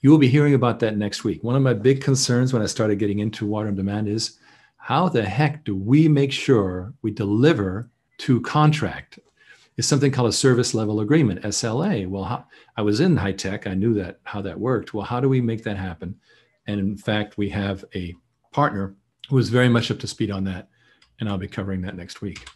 You 0.00 0.10
will 0.10 0.18
be 0.18 0.28
hearing 0.28 0.54
about 0.54 0.80
that 0.80 0.96
next 0.96 1.22
week. 1.22 1.44
One 1.44 1.54
of 1.54 1.62
my 1.62 1.74
big 1.74 2.02
concerns 2.02 2.52
when 2.52 2.62
I 2.62 2.66
started 2.66 2.98
getting 2.98 3.20
into 3.20 3.46
water 3.46 3.68
on 3.68 3.76
demand 3.76 4.08
is 4.08 4.38
how 4.80 5.08
the 5.08 5.22
heck 5.22 5.64
do 5.64 5.76
we 5.76 6.08
make 6.08 6.32
sure 6.32 6.94
we 7.02 7.10
deliver 7.10 7.90
to 8.18 8.40
contract? 8.40 9.18
Is 9.76 9.86
something 9.86 10.10
called 10.10 10.28
a 10.28 10.32
service 10.32 10.74
level 10.74 11.00
agreement, 11.00 11.42
SLA. 11.42 12.06
Well, 12.06 12.24
how, 12.24 12.44
I 12.76 12.82
was 12.82 13.00
in 13.00 13.16
high 13.16 13.32
tech. 13.32 13.66
I 13.66 13.74
knew 13.74 13.94
that 13.94 14.20
how 14.24 14.42
that 14.42 14.58
worked. 14.58 14.92
Well, 14.92 15.04
how 15.04 15.20
do 15.20 15.28
we 15.28 15.40
make 15.40 15.62
that 15.64 15.76
happen? 15.76 16.16
And 16.66 16.80
in 16.80 16.96
fact, 16.96 17.38
we 17.38 17.48
have 17.50 17.84
a 17.94 18.14
partner 18.52 18.94
who 19.28 19.38
is 19.38 19.48
very 19.48 19.68
much 19.68 19.90
up 19.90 19.98
to 20.00 20.06
speed 20.06 20.30
on 20.30 20.44
that, 20.44 20.68
and 21.18 21.28
I'll 21.28 21.38
be 21.38 21.46
covering 21.46 21.82
that 21.82 21.96
next 21.96 22.20
week. 22.20 22.46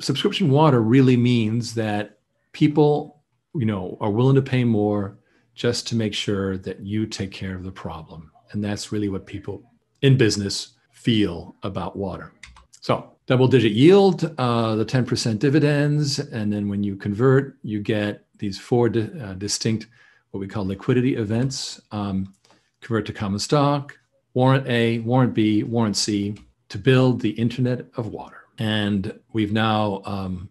Subscription 0.00 0.50
water 0.50 0.82
really 0.82 1.16
means 1.16 1.74
that 1.74 2.18
people, 2.52 3.22
you 3.54 3.66
know, 3.66 3.96
are 4.00 4.10
willing 4.10 4.36
to 4.36 4.42
pay 4.42 4.64
more 4.64 5.18
just 5.54 5.88
to 5.88 5.96
make 5.96 6.14
sure 6.14 6.58
that 6.58 6.80
you 6.80 7.06
take 7.06 7.32
care 7.32 7.54
of 7.54 7.64
the 7.64 7.72
problem. 7.72 8.30
And 8.52 8.62
that's 8.62 8.92
really 8.92 9.08
what 9.08 9.26
people 9.26 9.72
in 10.02 10.16
business 10.16 10.77
feel 10.98 11.54
about 11.62 11.96
water. 11.96 12.32
So, 12.80 13.12
double 13.26 13.46
digit 13.46 13.72
yield, 13.72 14.34
uh, 14.36 14.74
the 14.74 14.84
10% 14.84 15.38
dividends. 15.38 16.18
And 16.18 16.52
then 16.52 16.68
when 16.68 16.82
you 16.82 16.96
convert, 16.96 17.56
you 17.62 17.80
get 17.80 18.24
these 18.38 18.58
four 18.58 18.88
di- 18.88 19.10
uh, 19.20 19.34
distinct, 19.34 19.86
what 20.30 20.40
we 20.40 20.48
call 20.48 20.66
liquidity 20.66 21.16
events 21.16 21.80
um, 21.92 22.34
convert 22.80 23.06
to 23.06 23.12
common 23.12 23.38
stock, 23.38 23.96
warrant 24.34 24.66
A, 24.66 24.98
warrant 25.00 25.34
B, 25.34 25.62
warrant 25.62 25.96
C 25.96 26.34
to 26.68 26.78
build 26.78 27.20
the 27.20 27.30
Internet 27.30 27.86
of 27.96 28.08
Water. 28.08 28.44
And 28.58 29.18
we've 29.32 29.52
now 29.52 30.02
um, 30.04 30.48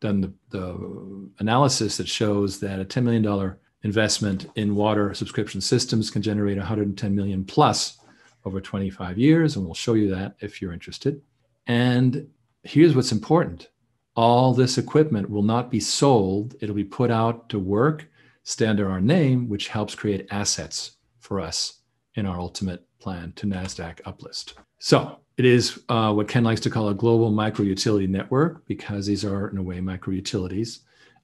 done 0.00 0.22
the, 0.22 0.32
the 0.48 1.30
analysis 1.40 1.98
that 1.98 2.08
shows 2.08 2.58
that 2.60 2.80
a 2.80 2.84
$10 2.84 3.02
million 3.02 3.56
investment 3.82 4.50
in 4.56 4.74
water 4.74 5.12
subscription 5.14 5.60
systems 5.60 6.10
can 6.10 6.22
generate 6.22 6.56
110 6.56 7.14
million 7.14 7.44
plus 7.44 7.98
over 8.44 8.60
25 8.60 9.18
years 9.18 9.56
and 9.56 9.64
we'll 9.64 9.74
show 9.74 9.94
you 9.94 10.08
that 10.14 10.34
if 10.40 10.60
you're 10.60 10.72
interested 10.72 11.20
and 11.66 12.28
here's 12.62 12.94
what's 12.94 13.12
important 13.12 13.68
all 14.16 14.52
this 14.52 14.78
equipment 14.78 15.28
will 15.28 15.42
not 15.42 15.70
be 15.70 15.80
sold 15.80 16.54
it'll 16.60 16.74
be 16.74 16.84
put 16.84 17.10
out 17.10 17.48
to 17.48 17.58
work 17.58 18.06
stay 18.42 18.66
under 18.66 18.90
our 18.90 19.00
name 19.00 19.48
which 19.48 19.68
helps 19.68 19.94
create 19.94 20.26
assets 20.30 20.92
for 21.18 21.40
us 21.40 21.80
in 22.14 22.26
our 22.26 22.38
ultimate 22.38 22.86
plan 22.98 23.32
to 23.36 23.46
nasdaq 23.46 24.00
uplist 24.02 24.54
so 24.78 25.18
it 25.36 25.44
is 25.44 25.80
uh, 25.88 26.12
what 26.12 26.28
ken 26.28 26.44
likes 26.44 26.60
to 26.60 26.70
call 26.70 26.88
a 26.88 26.94
global 26.94 27.30
micro 27.30 27.64
utility 27.64 28.06
network 28.06 28.66
because 28.66 29.06
these 29.06 29.24
are 29.24 29.48
in 29.48 29.58
a 29.58 29.62
way 29.62 29.80
micro 29.80 30.12
utilities 30.12 30.80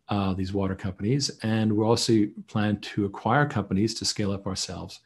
uh, 0.08 0.34
these 0.34 0.52
water 0.52 0.74
companies. 0.74 1.30
And 1.42 1.72
we're 1.72 1.86
also 1.86 2.26
plan 2.46 2.80
to 2.80 3.04
acquire 3.04 3.46
companies 3.46 3.94
to 3.94 4.04
scale 4.04 4.32
up 4.32 4.46
ourselves. 4.46 5.00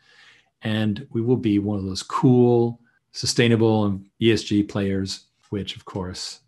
And 0.63 1.07
we 1.11 1.21
will 1.21 1.37
be 1.37 1.59
one 1.59 1.79
of 1.79 1.85
those 1.85 2.03
cool, 2.03 2.81
sustainable, 3.13 3.87
and 3.87 4.07
ESG 4.21 4.69
players, 4.69 5.27
which 5.51 5.77
of 5.77 5.85
course 5.85 6.41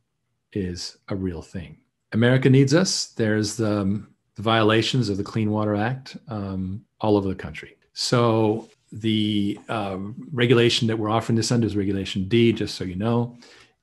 is 0.52 0.98
a 1.08 1.16
real 1.16 1.42
thing. 1.42 1.78
America 2.12 2.50
needs 2.50 2.74
us. 2.74 3.06
There's 3.06 3.56
the, 3.56 3.80
um, 3.80 4.08
the 4.34 4.42
violations 4.42 5.08
of 5.08 5.16
the 5.16 5.24
Clean 5.24 5.50
Water 5.50 5.74
Act 5.74 6.16
um, 6.28 6.84
all 7.00 7.16
over 7.16 7.28
the 7.28 7.34
country. 7.34 7.76
So 7.94 8.68
the 8.92 9.58
uh, 9.68 9.98
regulation 10.32 10.86
that 10.88 10.98
we're 10.98 11.10
offering 11.10 11.36
this 11.36 11.50
under 11.50 11.66
is 11.66 11.76
Regulation 11.76 12.28
D, 12.28 12.52
just 12.52 12.74
so 12.74 12.84
you 12.84 12.96
know. 12.96 13.36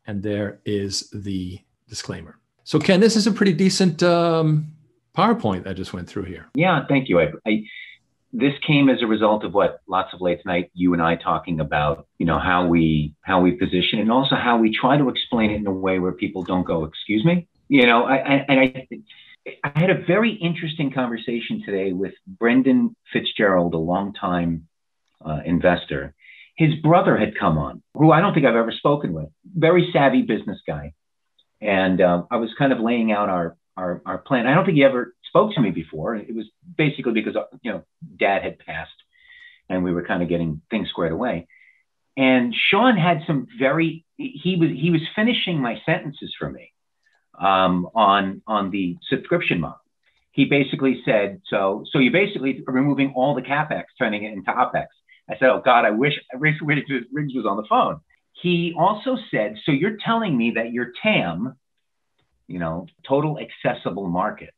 And 0.05 0.21
there 0.21 0.59
is 0.65 1.09
the 1.11 1.59
disclaimer. 1.87 2.37
So, 2.63 2.79
Ken, 2.79 2.99
this 2.99 3.15
is 3.15 3.25
a 3.25 3.31
pretty 3.31 3.53
decent 3.53 4.03
um, 4.03 4.71
PowerPoint 5.17 5.67
I 5.67 5.73
just 5.73 5.93
went 5.93 6.07
through 6.07 6.23
here. 6.23 6.47
Yeah, 6.53 6.85
thank 6.87 7.09
you. 7.09 7.19
I, 7.19 7.31
I, 7.47 7.63
this 8.31 8.53
came 8.65 8.89
as 8.89 9.01
a 9.01 9.07
result 9.07 9.43
of 9.43 9.53
what 9.53 9.81
lots 9.87 10.13
of 10.13 10.21
late 10.21 10.45
night 10.45 10.69
you 10.73 10.93
and 10.93 11.01
I 11.01 11.15
talking 11.15 11.59
about, 11.59 12.07
you 12.17 12.25
know, 12.25 12.39
how 12.39 12.67
we 12.67 13.15
how 13.21 13.41
we 13.41 13.51
position 13.51 13.99
and 13.99 14.11
also 14.11 14.35
how 14.35 14.57
we 14.57 14.75
try 14.75 14.97
to 14.97 15.09
explain 15.09 15.51
it 15.51 15.55
in 15.55 15.67
a 15.67 15.71
way 15.71 15.99
where 15.99 16.11
people 16.11 16.43
don't 16.43 16.65
go, 16.65 16.85
"Excuse 16.85 17.25
me," 17.25 17.47
you 17.67 17.85
know. 17.85 18.03
I, 18.03 18.15
I 18.15 18.45
and 18.47 18.59
I, 18.59 18.87
I 19.63 19.79
had 19.79 19.89
a 19.89 20.05
very 20.05 20.31
interesting 20.33 20.91
conversation 20.91 21.63
today 21.65 21.93
with 21.93 22.13
Brendan 22.27 22.95
Fitzgerald, 23.11 23.73
a 23.73 23.77
longtime 23.77 24.67
uh, 25.25 25.39
investor. 25.45 26.13
His 26.55 26.75
brother 26.75 27.17
had 27.17 27.37
come 27.39 27.57
on, 27.57 27.81
who 27.93 28.11
I 28.11 28.19
don't 28.19 28.33
think 28.33 28.45
I've 28.45 28.55
ever 28.55 28.73
spoken 28.73 29.13
with. 29.13 29.29
Very 29.55 29.89
savvy 29.93 30.23
business 30.23 30.59
guy 30.67 30.93
and 31.61 32.01
uh, 32.01 32.23
I 32.31 32.37
was 32.37 32.49
kind 32.57 32.71
of 32.71 32.79
laying 32.79 33.11
out 33.11 33.29
our, 33.29 33.57
our, 33.75 34.01
our 34.05 34.17
plan. 34.17 34.47
I 34.47 34.55
don't 34.55 34.65
think 34.65 34.77
he 34.77 34.83
ever 34.83 35.13
spoke 35.29 35.53
to 35.53 35.61
me 35.61 35.71
before. 35.71 36.15
It 36.15 36.35
was 36.35 36.45
basically 36.77 37.13
because 37.13 37.35
you 37.61 37.71
know 37.71 37.83
Dad 38.17 38.43
had 38.43 38.59
passed, 38.59 38.91
and 39.69 39.83
we 39.83 39.93
were 39.93 40.05
kind 40.05 40.21
of 40.21 40.29
getting 40.29 40.61
things 40.69 40.89
squared 40.89 41.13
away. 41.13 41.47
And 42.17 42.53
Sean 42.53 42.97
had 42.97 43.21
some 43.25 43.47
very 43.57 44.05
he 44.17 44.57
was 44.59 44.69
he 44.69 44.91
was 44.91 45.01
finishing 45.15 45.61
my 45.61 45.81
sentences 45.85 46.33
for 46.37 46.49
me 46.49 46.73
um, 47.39 47.89
on 47.95 48.41
on 48.45 48.71
the 48.71 48.97
subscription 49.09 49.61
model. 49.61 49.79
He 50.31 50.45
basically 50.45 51.01
said, 51.05 51.41
"So 51.49 51.85
so 51.91 51.99
you're 51.99 52.11
basically 52.11 52.61
removing 52.67 53.13
all 53.15 53.35
the 53.35 53.41
capex, 53.41 53.85
turning 53.97 54.25
it 54.25 54.33
into 54.33 54.51
opex." 54.51 54.87
I 55.29 55.37
said, 55.37 55.49
"Oh 55.49 55.61
God, 55.63 55.85
I 55.85 55.91
wish 55.91 56.19
I 56.33 56.37
Riggs 56.37 56.61
was 56.61 57.45
on 57.45 57.57
the 57.57 57.65
phone." 57.69 58.01
He 58.41 58.73
also 58.77 59.17
said, 59.31 59.57
so 59.65 59.71
you're 59.71 59.97
telling 60.03 60.37
me 60.37 60.51
that 60.51 60.71
your 60.71 60.91
TAM, 61.03 61.55
you 62.47 62.59
know, 62.59 62.87
total 63.07 63.37
accessible 63.37 64.07
market, 64.07 64.53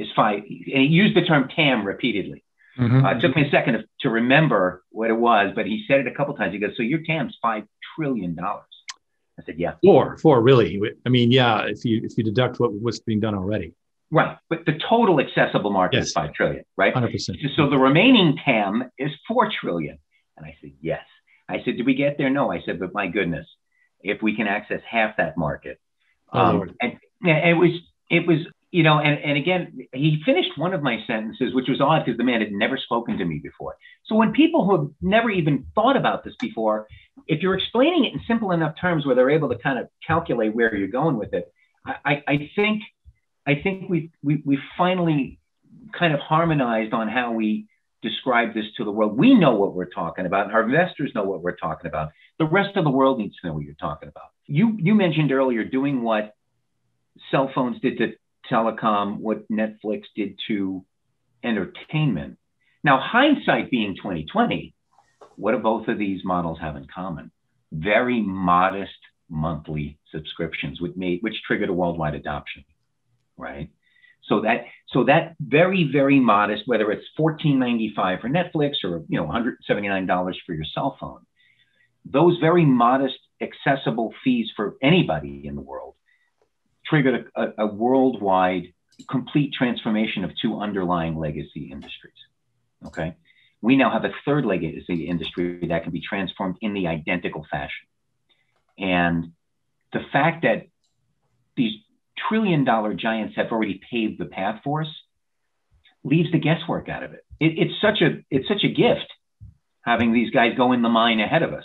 is 0.00 0.08
five. 0.16 0.38
And 0.42 0.82
he 0.82 0.86
used 0.86 1.14
the 1.16 1.22
term 1.22 1.48
TAM 1.54 1.84
repeatedly. 1.84 2.44
Mm-hmm. 2.78 3.04
Uh, 3.04 3.10
it 3.12 3.20
took 3.20 3.34
me 3.36 3.46
a 3.46 3.50
second 3.50 3.84
to, 4.00 4.10
remember 4.10 4.82
what 4.90 5.10
it 5.10 5.18
was, 5.28 5.52
but 5.54 5.66
he 5.66 5.84
said 5.86 6.00
it 6.00 6.06
a 6.06 6.14
couple 6.14 6.34
times. 6.34 6.52
He 6.52 6.58
goes, 6.58 6.72
"So 6.76 6.82
your 6.82 7.00
TAM's 7.02 7.36
five 7.42 7.64
trillion 7.96 8.34
dollars." 8.34 8.64
I 9.38 9.42
said, 9.44 9.58
"Yeah." 9.58 9.74
Four, 9.82 10.16
four, 10.18 10.40
really. 10.40 10.80
I 11.04 11.08
mean, 11.08 11.30
yeah. 11.30 11.64
If 11.66 11.84
you 11.84 12.00
if 12.04 12.16
you 12.16 12.24
deduct 12.24 12.60
what 12.60 12.72
what's 12.72 13.00
being 13.00 13.20
done 13.20 13.34
already. 13.34 13.74
Right, 14.12 14.36
but 14.48 14.66
the 14.66 14.76
total 14.88 15.20
accessible 15.20 15.70
market 15.70 15.98
Yes. 15.98 16.06
is 16.08 16.12
five 16.12 16.32
trillion, 16.34 16.64
right? 16.76 16.92
100%. 16.92 17.54
So 17.54 17.70
the 17.70 17.78
remaining 17.78 18.36
TAM 18.44 18.90
is 18.98 19.12
four 19.28 19.48
trillion. 19.60 19.98
And 20.36 20.44
I 20.44 20.56
said, 20.60 20.72
yes. 20.80 21.04
I 21.48 21.58
said, 21.64 21.76
did 21.76 21.86
we 21.86 21.94
get 21.94 22.18
there? 22.18 22.28
No. 22.28 22.50
I 22.50 22.60
said, 22.66 22.80
but 22.80 22.92
my 22.92 23.06
goodness, 23.06 23.46
if 24.00 24.20
we 24.20 24.34
can 24.34 24.48
access 24.48 24.80
half 24.88 25.16
that 25.18 25.36
market. 25.38 25.78
Oh, 26.32 26.40
Um, 26.40 26.56
Lord. 26.56 26.74
and 26.82 26.98
it 27.22 27.56
was, 27.56 27.70
it 28.10 28.26
was, 28.26 28.38
you 28.70 28.84
know, 28.84 29.00
and, 29.00 29.18
and 29.24 29.36
again, 29.36 29.88
he 29.92 30.22
finished 30.24 30.50
one 30.56 30.72
of 30.74 30.82
my 30.82 30.98
sentences, 31.06 31.52
which 31.54 31.68
was 31.68 31.80
odd 31.80 32.04
because 32.04 32.16
the 32.16 32.24
man 32.24 32.40
had 32.40 32.52
never 32.52 32.76
spoken 32.78 33.18
to 33.18 33.24
me 33.24 33.40
before. 33.42 33.76
So 34.04 34.14
when 34.14 34.32
people 34.32 34.64
who 34.64 34.76
have 34.76 34.90
never 35.02 35.28
even 35.30 35.66
thought 35.74 35.96
about 35.96 36.24
this 36.24 36.34
before, 36.38 36.86
if 37.26 37.42
you're 37.42 37.56
explaining 37.56 38.04
it 38.04 38.12
in 38.12 38.20
simple 38.28 38.52
enough 38.52 38.74
terms 38.80 39.04
where 39.04 39.16
they're 39.16 39.30
able 39.30 39.48
to 39.48 39.58
kind 39.58 39.78
of 39.78 39.88
calculate 40.06 40.54
where 40.54 40.74
you're 40.74 40.88
going 40.88 41.16
with 41.16 41.34
it, 41.34 41.52
I, 41.84 42.22
I, 42.28 42.50
think, 42.54 42.82
I 43.46 43.56
think 43.56 43.88
we, 43.90 44.10
we, 44.22 44.42
we 44.44 44.58
finally 44.78 45.40
kind 45.98 46.14
of 46.14 46.20
harmonized 46.20 46.92
on 46.92 47.08
how 47.08 47.32
we 47.32 47.66
describe 48.02 48.54
this 48.54 48.66
to 48.76 48.84
the 48.84 48.92
world. 48.92 49.16
We 49.16 49.34
know 49.34 49.56
what 49.56 49.74
we're 49.74 49.86
talking 49.86 50.26
about, 50.26 50.46
and 50.46 50.54
our 50.54 50.62
investors 50.62 51.10
know 51.14 51.24
what 51.24 51.42
we're 51.42 51.56
talking 51.56 51.86
about. 51.86 52.10
The 52.38 52.46
rest 52.46 52.76
of 52.76 52.84
the 52.84 52.90
world 52.90 53.18
needs 53.18 53.36
to 53.40 53.48
know 53.48 53.54
what 53.54 53.64
you're 53.64 53.74
talking 53.74 54.08
about. 54.08 54.28
You 54.46 54.76
you 54.78 54.94
mentioned 54.94 55.32
earlier 55.32 55.64
doing 55.64 56.02
what 56.02 56.34
cell 57.30 57.50
phones 57.54 57.80
did 57.80 57.98
to 57.98 58.12
telecom, 58.50 59.18
what 59.18 59.48
Netflix 59.50 60.02
did 60.14 60.38
to 60.48 60.84
entertainment. 61.44 62.38
Now, 62.82 63.00
hindsight 63.00 63.70
being 63.70 63.94
2020, 63.96 64.74
what 65.36 65.52
do 65.52 65.58
both 65.58 65.88
of 65.88 65.98
these 65.98 66.20
models 66.24 66.58
have 66.60 66.76
in 66.76 66.86
common? 66.92 67.30
Very 67.72 68.20
modest 68.20 68.92
monthly 69.28 69.98
subscriptions, 70.12 70.80
which 70.80 70.96
made 70.96 71.20
which 71.22 71.42
triggered 71.46 71.68
a 71.68 71.72
worldwide 71.72 72.14
adoption, 72.14 72.64
right? 73.36 73.70
So 74.24 74.40
that 74.42 74.64
so 74.88 75.04
that 75.04 75.36
very 75.40 75.88
very 75.90 76.20
modest, 76.20 76.64
whether 76.66 76.90
it's 76.90 77.06
fourteen 77.16 77.58
ninety 77.58 77.92
five 77.94 78.20
for 78.20 78.28
Netflix 78.28 78.84
or 78.84 79.02
you 79.08 79.18
know 79.18 79.24
one 79.24 79.32
hundred 79.32 79.58
seventy 79.66 79.88
nine 79.88 80.06
dollars 80.06 80.38
for 80.44 80.52
your 80.52 80.64
cell 80.74 80.96
phone, 80.98 81.24
those 82.04 82.38
very 82.38 82.64
modest 82.64 83.18
accessible 83.40 84.12
fees 84.22 84.50
for 84.56 84.76
anybody 84.82 85.46
in 85.46 85.54
the 85.54 85.62
world 85.62 85.94
triggered 86.90 87.30
a, 87.34 87.42
a, 87.42 87.52
a 87.58 87.66
worldwide 87.66 88.74
complete 89.08 89.54
transformation 89.54 90.24
of 90.24 90.30
two 90.42 90.60
underlying 90.60 91.16
legacy 91.16 91.70
industries. 91.72 92.12
Okay, 92.84 93.16
we 93.62 93.76
now 93.76 93.90
have 93.90 94.04
a 94.04 94.12
third 94.26 94.44
legacy 94.44 95.06
industry 95.08 95.66
that 95.68 95.84
can 95.84 95.92
be 95.92 96.02
transformed 96.02 96.56
in 96.60 96.74
the 96.74 96.88
identical 96.88 97.46
fashion, 97.50 97.86
and 98.78 99.32
the 99.92 100.00
fact 100.12 100.42
that 100.42 100.66
these 101.56 101.74
trillion 102.28 102.64
dollar 102.64 102.92
giants 102.94 103.36
have 103.36 103.50
already 103.52 103.80
paved 103.90 104.18
the 104.20 104.26
path 104.26 104.60
for 104.62 104.82
us 104.82 104.88
leaves 106.04 106.30
the 106.32 106.38
guesswork 106.38 106.88
out 106.88 107.02
of 107.02 107.12
it. 107.12 107.24
it. 107.40 107.58
It's 107.58 107.80
such 107.80 108.02
a 108.02 108.22
it's 108.30 108.48
such 108.48 108.64
a 108.64 108.68
gift 108.68 109.06
having 109.82 110.12
these 110.12 110.30
guys 110.30 110.54
go 110.56 110.72
in 110.72 110.82
the 110.82 110.88
mine 110.88 111.20
ahead 111.20 111.42
of 111.42 111.54
us. 111.54 111.64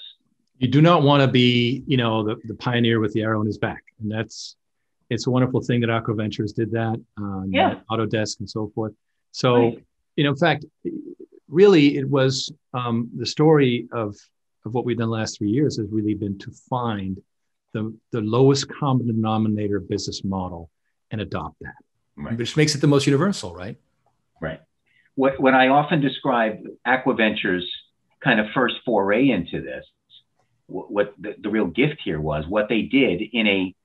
you 0.57 0.67
do 0.67 0.81
not 0.81 1.03
want 1.03 1.21
to 1.21 1.27
be, 1.27 1.83
you 1.85 1.97
know, 1.97 2.23
the, 2.23 2.35
the 2.45 2.55
pioneer 2.55 2.99
with 2.99 3.13
the 3.13 3.21
arrow 3.21 3.41
in 3.41 3.47
his 3.47 3.57
back. 3.57 3.83
And 3.99 4.09
that's, 4.11 4.55
it's 5.09 5.27
a 5.27 5.31
wonderful 5.31 5.61
thing 5.61 5.81
that 5.81 5.89
Aqua 5.89 6.15
Ventures 6.15 6.53
did 6.53 6.71
that, 6.71 6.99
um, 7.17 7.49
Yeah. 7.51 7.79
Autodesk 7.91 8.39
and 8.39 8.49
so 8.49 8.71
forth. 8.73 8.93
So, 9.31 9.55
Right. 9.55 9.85
you 10.15 10.23
know, 10.23 10.31
in 10.31 10.35
fact, 10.37 10.65
really 11.47 11.97
it 11.97 12.09
was 12.09 12.51
um, 12.73 13.09
the 13.15 13.25
story 13.25 13.87
of, 13.91 14.15
of 14.65 14.73
what 14.73 14.85
we've 14.85 14.97
done 14.97 15.09
the 15.09 15.13
last 15.13 15.37
three 15.37 15.49
years 15.49 15.77
has 15.77 15.87
really 15.91 16.15
been 16.15 16.37
to 16.39 16.51
find 16.69 17.21
the, 17.73 17.93
the 18.11 18.21
lowest 18.21 18.67
common 18.69 19.05
denominator 19.07 19.79
business 19.79 20.23
model 20.23 20.69
and 21.11 21.21
adopt 21.21 21.59
that, 21.61 21.75
Right. 22.15 22.37
which 22.37 22.57
makes 22.57 22.73
it 22.73 22.81
the 22.81 22.87
most 22.87 23.05
universal, 23.05 23.53
right? 23.53 23.77
Right. 24.41 24.61
What, 25.15 25.39
what 25.39 25.53
I 25.53 25.67
often 25.67 26.01
describe 26.01 26.63
Aquaventures 26.87 27.63
kind 28.21 28.39
of 28.39 28.47
first 28.53 28.75
foray 28.85 29.29
into 29.29 29.61
this, 29.61 29.85
what, 30.67 30.91
what 30.91 31.13
the, 31.19 31.35
the 31.41 31.49
real 31.49 31.67
gift 31.67 31.97
here 32.03 32.19
was, 32.19 32.47
what 32.47 32.69
they 32.69 32.81
did 32.81 33.21
in 33.21 33.45
a, 33.47 33.75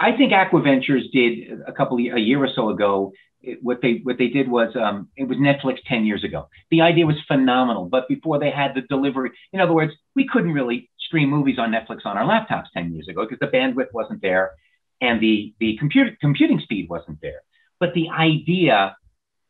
I 0.00 0.16
think 0.16 0.32
Aquaventures 0.32 1.10
did 1.12 1.60
a 1.66 1.72
couple 1.72 1.98
of, 1.98 2.16
a 2.16 2.20
year 2.20 2.42
or 2.42 2.48
so 2.54 2.70
ago. 2.70 3.12
It, 3.42 3.58
what 3.60 3.80
they 3.82 4.00
what 4.02 4.18
they 4.18 4.28
did 4.28 4.48
was 4.48 4.74
um, 4.76 5.08
it 5.16 5.24
was 5.24 5.36
Netflix 5.38 5.78
ten 5.86 6.06
years 6.06 6.24
ago. 6.24 6.48
The 6.70 6.80
idea 6.80 7.06
was 7.06 7.16
phenomenal, 7.26 7.86
but 7.86 8.08
before 8.08 8.38
they 8.38 8.50
had 8.50 8.74
the 8.74 8.82
delivery, 8.82 9.32
in 9.52 9.60
other 9.60 9.72
words, 9.72 9.92
we 10.14 10.26
couldn't 10.26 10.52
really 10.52 10.90
stream 10.98 11.28
movies 11.28 11.58
on 11.58 11.70
Netflix 11.72 12.06
on 12.06 12.16
our 12.16 12.24
laptops 12.24 12.66
ten 12.72 12.92
years 12.94 13.08
ago 13.08 13.24
because 13.24 13.40
the 13.40 13.46
bandwidth 13.54 13.92
wasn't 13.92 14.22
there, 14.22 14.52
and 15.00 15.20
the 15.20 15.54
the 15.58 15.76
computer 15.78 16.16
computing 16.20 16.60
speed 16.60 16.88
wasn't 16.88 17.20
there. 17.20 17.42
But 17.80 17.94
the 17.94 18.10
idea 18.10 18.96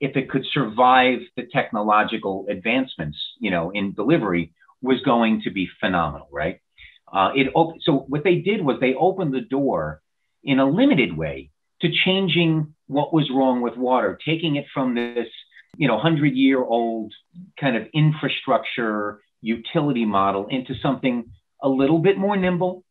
if 0.00 0.16
it 0.16 0.30
could 0.30 0.44
survive 0.52 1.20
the 1.36 1.46
technological 1.52 2.46
advancements, 2.48 3.18
you 3.38 3.50
know, 3.50 3.70
in 3.70 3.92
delivery, 3.92 4.52
was 4.80 5.00
going 5.02 5.42
to 5.42 5.50
be 5.50 5.68
phenomenal, 5.80 6.28
right? 6.32 6.60
Uh, 7.12 7.30
it 7.36 7.48
op- 7.54 7.76
so 7.82 8.04
what 8.08 8.24
they 8.24 8.36
did 8.36 8.64
was 8.64 8.78
they 8.80 8.94
opened 8.94 9.34
the 9.34 9.40
door 9.40 10.00
in 10.44 10.58
a 10.58 10.64
limited 10.68 11.16
way 11.16 11.50
to 11.82 11.90
changing 12.04 12.74
what 12.86 13.12
was 13.12 13.30
wrong 13.30 13.60
with 13.60 13.76
water, 13.76 14.18
taking 14.24 14.56
it 14.56 14.66
from 14.72 14.94
this, 14.94 15.28
you 15.76 15.86
know, 15.88 15.98
hundred 15.98 16.34
year 16.34 16.62
old 16.62 17.12
kind 17.60 17.76
of 17.76 17.86
infrastructure 17.92 19.20
utility 19.40 20.04
model 20.04 20.46
into 20.48 20.74
something 20.76 21.24
a 21.62 21.68
little 21.68 21.98
bit 21.98 22.16
more 22.18 22.36
nimble. 22.36 22.84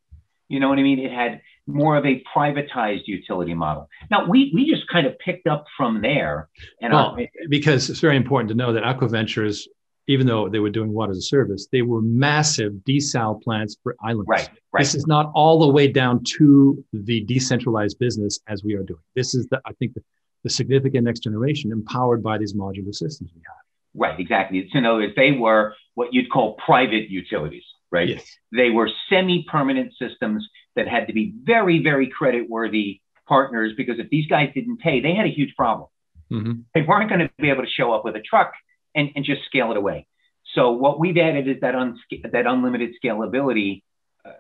You 0.50 0.60
know 0.60 0.70
what 0.70 0.80
I 0.80 0.84
mean? 0.84 1.00
It 1.00 1.12
had 1.12 1.42
more 1.68 1.96
of 1.96 2.06
a 2.06 2.22
privatized 2.36 3.08
utility 3.08 3.54
model. 3.54 3.88
Now 4.10 4.28
we 4.28 4.52
we 4.54 4.70
just 4.70 4.88
kind 4.90 5.08
of 5.08 5.18
picked 5.20 5.48
up 5.48 5.66
from 5.78 6.02
there, 6.02 6.50
and 6.82 6.94
Well, 6.94 7.16
I- 7.18 7.30
because 7.50 7.90
it's 7.90 8.00
very 8.02 8.18
important 8.18 8.50
to 8.50 8.56
know 8.56 8.74
that 8.74 8.84
Aqua 8.84 9.08
Ventures, 9.08 9.68
even 10.08 10.28
though 10.28 10.50
they 10.50 10.60
were 10.60 10.70
doing 10.70 10.92
water 10.92 11.12
as 11.12 11.18
a 11.18 11.22
service, 11.22 11.68
they 11.72 11.82
were 11.82 12.02
massive 12.02 12.74
desal 12.88 13.42
plants 13.42 13.78
for 13.84 13.96
islands. 14.04 14.28
right, 14.28 14.50
right. 14.74 14.82
This 14.82 14.96
is 14.96 15.06
not 15.08 15.32
all 15.36 15.60
the 15.60 15.68
way 15.68 15.88
down 15.88 16.24
to 16.38 16.84
the 16.92 17.22
decentralized 17.22 18.00
business 18.00 18.40
as 18.48 18.64
we 18.64 18.74
are 18.74 18.84
doing. 18.84 19.02
This 19.16 19.34
is 19.36 19.48
the, 19.48 19.62
I 19.66 19.74
think, 19.74 19.94
the, 19.94 20.04
the 20.44 20.50
significant 20.50 21.06
next 21.06 21.20
generation 21.20 21.72
empowered 21.72 22.24
by 22.24 22.38
these 22.38 22.54
modular 22.54 22.94
systems 22.94 23.32
we 23.36 23.42
have. 23.48 23.56
Right, 23.94 24.20
exactly. 24.20 24.68
So 24.72 24.80
in 24.80 24.86
other 24.86 25.00
words, 25.00 25.14
they 25.16 25.32
were 25.34 25.76
what 25.96 26.14
you'd 26.14 26.30
call 26.32 26.56
private 26.56 27.10
utilities, 27.10 27.64
right? 27.92 28.08
Yes. 28.08 28.26
They 28.52 28.70
were 28.70 28.90
semi-permanent 29.10 29.94
systems 30.00 30.48
that 30.76 30.88
had 30.88 31.08
to 31.08 31.14
be 31.14 31.34
very, 31.44 31.84
very 31.84 32.08
credit-worthy 32.08 33.02
partners 33.28 33.74
because 33.78 34.00
if 34.00 34.10
these 34.10 34.28
guys 34.28 34.50
didn't 34.56 34.78
pay, 34.78 35.02
they 35.02 35.14
had 35.14 35.26
a 35.26 35.30
huge 35.30 35.54
problem. 35.56 35.90
Mhm. 36.32 36.64
They 36.74 36.82
weren't 36.82 37.10
going 37.10 37.20
to 37.20 37.30
be 37.40 37.50
able 37.50 37.64
to 37.64 37.70
show 37.70 37.92
up 37.92 38.06
with 38.06 38.16
a 38.16 38.22
truck 38.22 38.54
and, 38.96 39.10
and 39.16 39.26
just 39.26 39.44
scale 39.46 39.72
it 39.72 39.78
away. 39.78 40.08
So 40.56 40.72
what 40.72 41.00
we've 41.00 41.18
added 41.18 41.48
is 41.48 41.58
that 41.62 41.76
un, 41.76 42.00
that 42.32 42.46
unlimited 42.46 42.96
scalability 43.04 43.84
uh, 44.26 44.32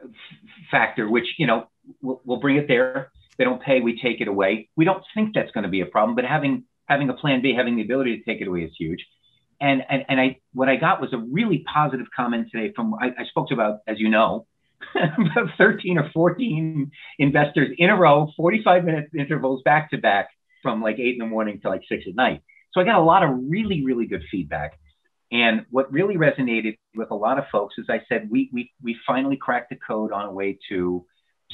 factor, 0.69 1.09
which 1.09 1.35
you 1.37 1.47
know 1.47 1.67
we'll, 2.01 2.21
we'll 2.25 2.39
bring 2.39 2.57
it 2.57 2.67
there. 2.67 3.11
They 3.37 3.45
don't 3.45 3.61
pay, 3.61 3.79
we 3.79 3.99
take 3.99 4.21
it 4.21 4.27
away. 4.27 4.69
We 4.75 4.85
don't 4.85 5.03
think 5.15 5.33
that's 5.33 5.51
going 5.51 5.63
to 5.63 5.69
be 5.69 5.81
a 5.81 5.85
problem, 5.85 6.15
but 6.15 6.25
having 6.25 6.65
having 6.85 7.09
a 7.09 7.13
plan 7.13 7.41
B, 7.41 7.53
having 7.55 7.77
the 7.77 7.83
ability 7.83 8.17
to 8.17 8.23
take 8.23 8.41
it 8.41 8.47
away 8.47 8.61
is 8.61 8.71
huge. 8.77 9.05
And 9.59 9.83
and 9.89 10.05
and 10.09 10.19
I 10.19 10.39
what 10.53 10.69
I 10.69 10.75
got 10.75 11.01
was 11.01 11.13
a 11.13 11.17
really 11.17 11.63
positive 11.71 12.07
comment 12.15 12.49
today 12.51 12.73
from 12.75 12.93
I, 12.95 13.13
I 13.17 13.25
spoke 13.25 13.47
to 13.49 13.53
about 13.53 13.79
as 13.87 13.99
you 13.99 14.09
know 14.09 14.47
about 14.95 15.49
13 15.57 15.97
or 15.97 16.09
14 16.11 16.91
investors 17.19 17.69
in 17.77 17.89
a 17.89 17.95
row, 17.95 18.31
45 18.35 18.83
minute 18.83 19.09
intervals 19.17 19.61
back 19.63 19.91
to 19.91 19.97
back 19.97 20.29
from 20.61 20.81
like 20.81 20.99
eight 20.99 21.13
in 21.13 21.19
the 21.19 21.25
morning 21.25 21.59
to 21.61 21.69
like 21.69 21.83
six 21.87 22.03
at 22.07 22.15
night. 22.15 22.41
So 22.73 22.81
I 22.81 22.84
got 22.84 22.99
a 22.99 23.03
lot 23.03 23.23
of 23.23 23.29
really 23.47 23.84
really 23.84 24.05
good 24.05 24.23
feedback. 24.31 24.79
And 25.31 25.65
what 25.69 25.91
really 25.91 26.15
resonated 26.15 26.77
with 26.93 27.10
a 27.12 27.15
lot 27.15 27.39
of 27.39 27.45
folks 27.51 27.75
is 27.77 27.86
I 27.89 28.01
said 28.10 28.29
we 28.29 28.49
we 28.51 28.71
we 28.81 28.97
finally 29.07 29.38
cracked 29.38 29.69
the 29.69 29.77
code 29.77 30.12
on 30.12 30.25
a 30.25 30.31
way 30.31 30.60
to 30.69 31.05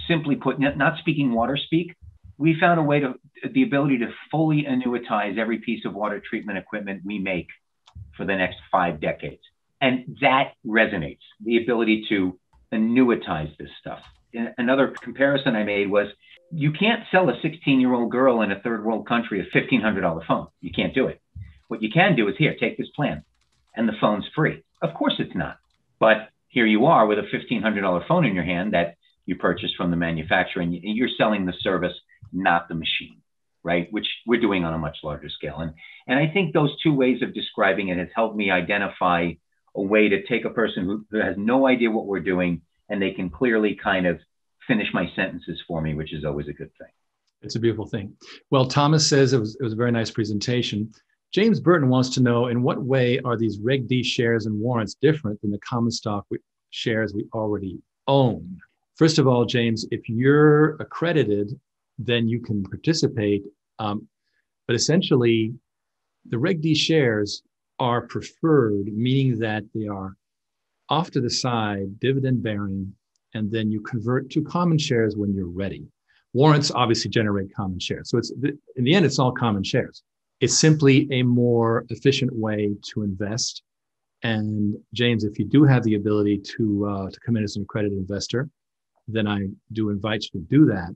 simply 0.08 0.36
put 0.36 0.60
not, 0.60 0.98
speaking 1.00 1.32
water 1.32 1.58
speak. 1.58 1.96
We 2.38 2.60
found 2.60 2.80
a 2.80 2.84
way 2.84 3.00
to 3.00 3.16
the 3.52 3.64
ability 3.64 4.00
to 4.00 4.14
fully 4.30 4.64
annuitize 4.64 5.38
every 5.38 5.60
piece 5.60 5.86
of 5.86 5.94
water 5.94 6.22
treatment 6.28 6.58
equipment 6.58 7.02
we 7.04 7.20
make 7.20 7.48
for 8.16 8.26
the 8.26 8.36
next 8.36 8.58
five 8.72 9.00
decades. 9.00 9.42
And 9.82 10.18
that 10.22 10.54
resonates 10.66 11.20
the 11.44 11.62
ability 11.62 12.06
to 12.10 12.40
annuitize 12.74 13.56
this 13.58 13.70
stuff. 13.80 14.02
Another 14.58 14.90
comparison 15.02 15.56
I 15.56 15.64
made 15.64 15.90
was 15.90 16.08
you 16.52 16.72
can't 16.72 17.04
sell 17.12 17.30
a 17.30 17.40
16 17.42 17.80
year 17.80 17.94
old 17.94 18.12
girl 18.12 18.42
in 18.42 18.52
a 18.52 18.60
third 18.60 18.86
world 18.86 19.08
country 19.08 19.40
a 19.40 19.58
$1,500 19.58 20.26
phone. 20.26 20.48
You 20.62 20.72
can't 20.72 20.94
do 20.94 21.08
it. 21.08 21.22
What 21.68 21.82
you 21.82 21.90
can 21.92 22.16
do 22.16 22.28
is 22.28 22.36
here, 22.38 22.56
take 22.60 22.78
this 22.78 22.90
plan, 22.96 23.24
and 23.76 23.88
the 23.88 23.98
phone's 24.00 24.26
free. 24.36 24.64
Of 24.82 24.94
course 24.94 25.16
it's 25.20 25.36
not. 25.36 25.58
But 26.00 26.30
here 26.48 26.66
you 26.66 26.86
are 26.86 27.06
with 27.06 27.20
a 27.20 27.24
$1,500 27.24 28.08
phone 28.08 28.26
in 28.26 28.36
your 28.36 28.44
hand 28.44 28.74
that 28.74 28.96
you 29.26 29.36
purchased 29.36 29.76
from 29.76 29.92
the 29.92 29.98
manufacturer, 29.98 30.62
and 30.62 30.74
you're 30.74 31.10
selling 31.18 31.46
the 31.46 31.54
service, 31.60 31.94
not 32.32 32.70
the 32.70 32.76
machine, 32.76 33.22
right? 33.64 33.92
Which 33.92 34.08
we're 34.26 34.40
doing 34.40 34.64
on 34.64 34.74
a 34.74 34.78
much 34.78 34.98
larger 35.04 35.30
scale. 35.30 35.58
And, 35.58 35.74
and 36.08 36.18
I 36.18 36.32
think 36.32 36.54
those 36.54 36.72
two 36.82 36.94
ways 36.94 37.22
of 37.22 37.34
describing 37.34 37.90
it 37.90 37.98
has 37.98 38.08
helped 38.16 38.38
me 38.38 38.50
identify 38.50 39.32
a 39.76 39.82
way 39.82 40.08
to 40.08 40.26
take 40.26 40.46
a 40.46 40.50
person 40.50 40.86
who, 40.86 41.06
who 41.12 41.20
has 41.20 41.36
no 41.38 41.68
idea 41.68 41.92
what 41.92 42.08
we're 42.08 42.22
doing 42.22 42.62
and 42.90 43.02
they 43.02 43.12
can 43.12 43.30
clearly 43.30 43.78
kind 43.82 44.08
of 44.08 44.20
finish 44.68 44.88
my 44.94 45.10
sentences 45.16 45.62
for 45.68 45.82
me, 45.82 45.96
which 45.96 46.14
is 46.14 46.26
always 46.26 46.48
a 46.48 46.54
good 46.54 46.72
thing. 46.78 46.92
It's 47.42 47.56
a 47.56 47.60
beautiful 47.60 47.86
thing. 47.86 48.14
Well, 48.52 48.66
Thomas 48.66 49.08
says 49.08 49.34
it 49.34 49.40
was, 49.40 49.56
it 49.60 49.64
was 49.64 49.74
a 49.74 49.78
very 49.78 49.92
nice 49.92 50.12
presentation. 50.12 50.92
James 51.34 51.60
Burton 51.60 51.90
wants 51.90 52.10
to 52.12 52.22
know 52.22 52.48
in 52.48 52.64
what 52.64 52.82
way 52.82 53.20
are 53.20 53.38
these 53.38 53.60
Reg 53.60 53.88
D 53.88 54.04
shares 54.04 54.46
and 54.46 54.60
warrants 54.60 54.96
different 54.96 55.42
than 55.42 55.52
the 55.52 55.60
common 55.60 55.92
stock 55.92 56.26
shares 56.70 57.14
we 57.14 57.26
already 57.34 57.80
own? 58.08 58.58
First 58.96 59.20
of 59.20 59.28
all, 59.28 59.46
James, 59.46 59.86
if 59.92 60.10
you're 60.10 60.76
accredited, 60.76 61.60
then 62.00 62.28
you 62.28 62.40
can 62.40 62.64
participate. 62.64 63.44
Um, 63.80 64.08
but 64.66 64.76
essentially, 64.76 65.54
the 66.28 66.40
Reg 66.40 66.62
D 66.62 66.74
shares 66.74 67.44
are 67.80 68.02
preferred, 68.02 68.88
meaning 68.88 69.40
that 69.40 69.64
they 69.76 69.88
are 69.88 70.16
off 70.90 71.12
to 71.12 71.22
the 71.22 71.30
side, 71.30 72.00
dividend 72.00 72.42
bearing, 72.42 72.94
and 73.38 73.52
then 73.52 73.72
you 73.72 73.80
convert 73.82 74.30
to 74.32 74.42
common 74.44 74.78
shares 74.78 75.16
when 75.16 75.34
you're 75.34 75.56
ready. 75.64 75.84
Warrants 76.34 76.72
obviously 76.72 77.10
generate 77.10 77.54
common 77.56 77.80
shares. 77.80 78.10
So 78.10 78.18
it's 78.18 78.32
in 78.76 78.84
the 78.84 78.94
end, 78.96 79.06
it's 79.06 79.20
all 79.20 79.32
common 79.32 79.64
shares. 79.64 80.04
It's 80.40 80.58
simply 80.58 81.08
a 81.12 81.24
more 81.24 81.86
efficient 81.90 82.32
way 82.34 82.76
to 82.90 83.04
invest. 83.04 83.64
And 84.24 84.76
James, 84.94 85.24
if 85.24 85.38
you 85.40 85.46
do 85.46 85.64
have 85.64 85.84
the 85.84 85.96
ability 85.96 86.42
to 86.58 86.64
uh, 86.92 87.10
to 87.10 87.20
come 87.24 87.38
in 87.38 87.44
as 87.44 87.56
an 87.56 87.64
accredited 87.64 87.98
investor, 87.98 88.50
then 89.08 89.28
I 89.28 89.40
do 89.72 89.90
invite 89.90 90.22
you 90.26 90.40
to 90.40 90.46
do 90.58 90.66
that. 90.66 90.90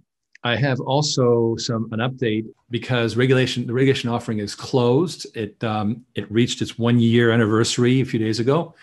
I 0.43 0.55
have 0.55 0.79
also 0.79 1.55
some 1.57 1.87
an 1.91 1.99
update 1.99 2.45
because 2.71 3.15
regulation 3.15 3.67
the 3.67 3.73
regulation 3.73 4.09
offering 4.09 4.39
is 4.39 4.55
closed. 4.55 5.19
It 5.35 5.63
um, 5.63 5.87
it 6.15 6.31
reached 6.31 6.61
its 6.63 6.73
one 6.79 6.99
year 6.99 7.31
anniversary 7.31 8.01
a 8.01 8.05
few 8.05 8.19
days 8.19 8.39
ago, 8.39 8.73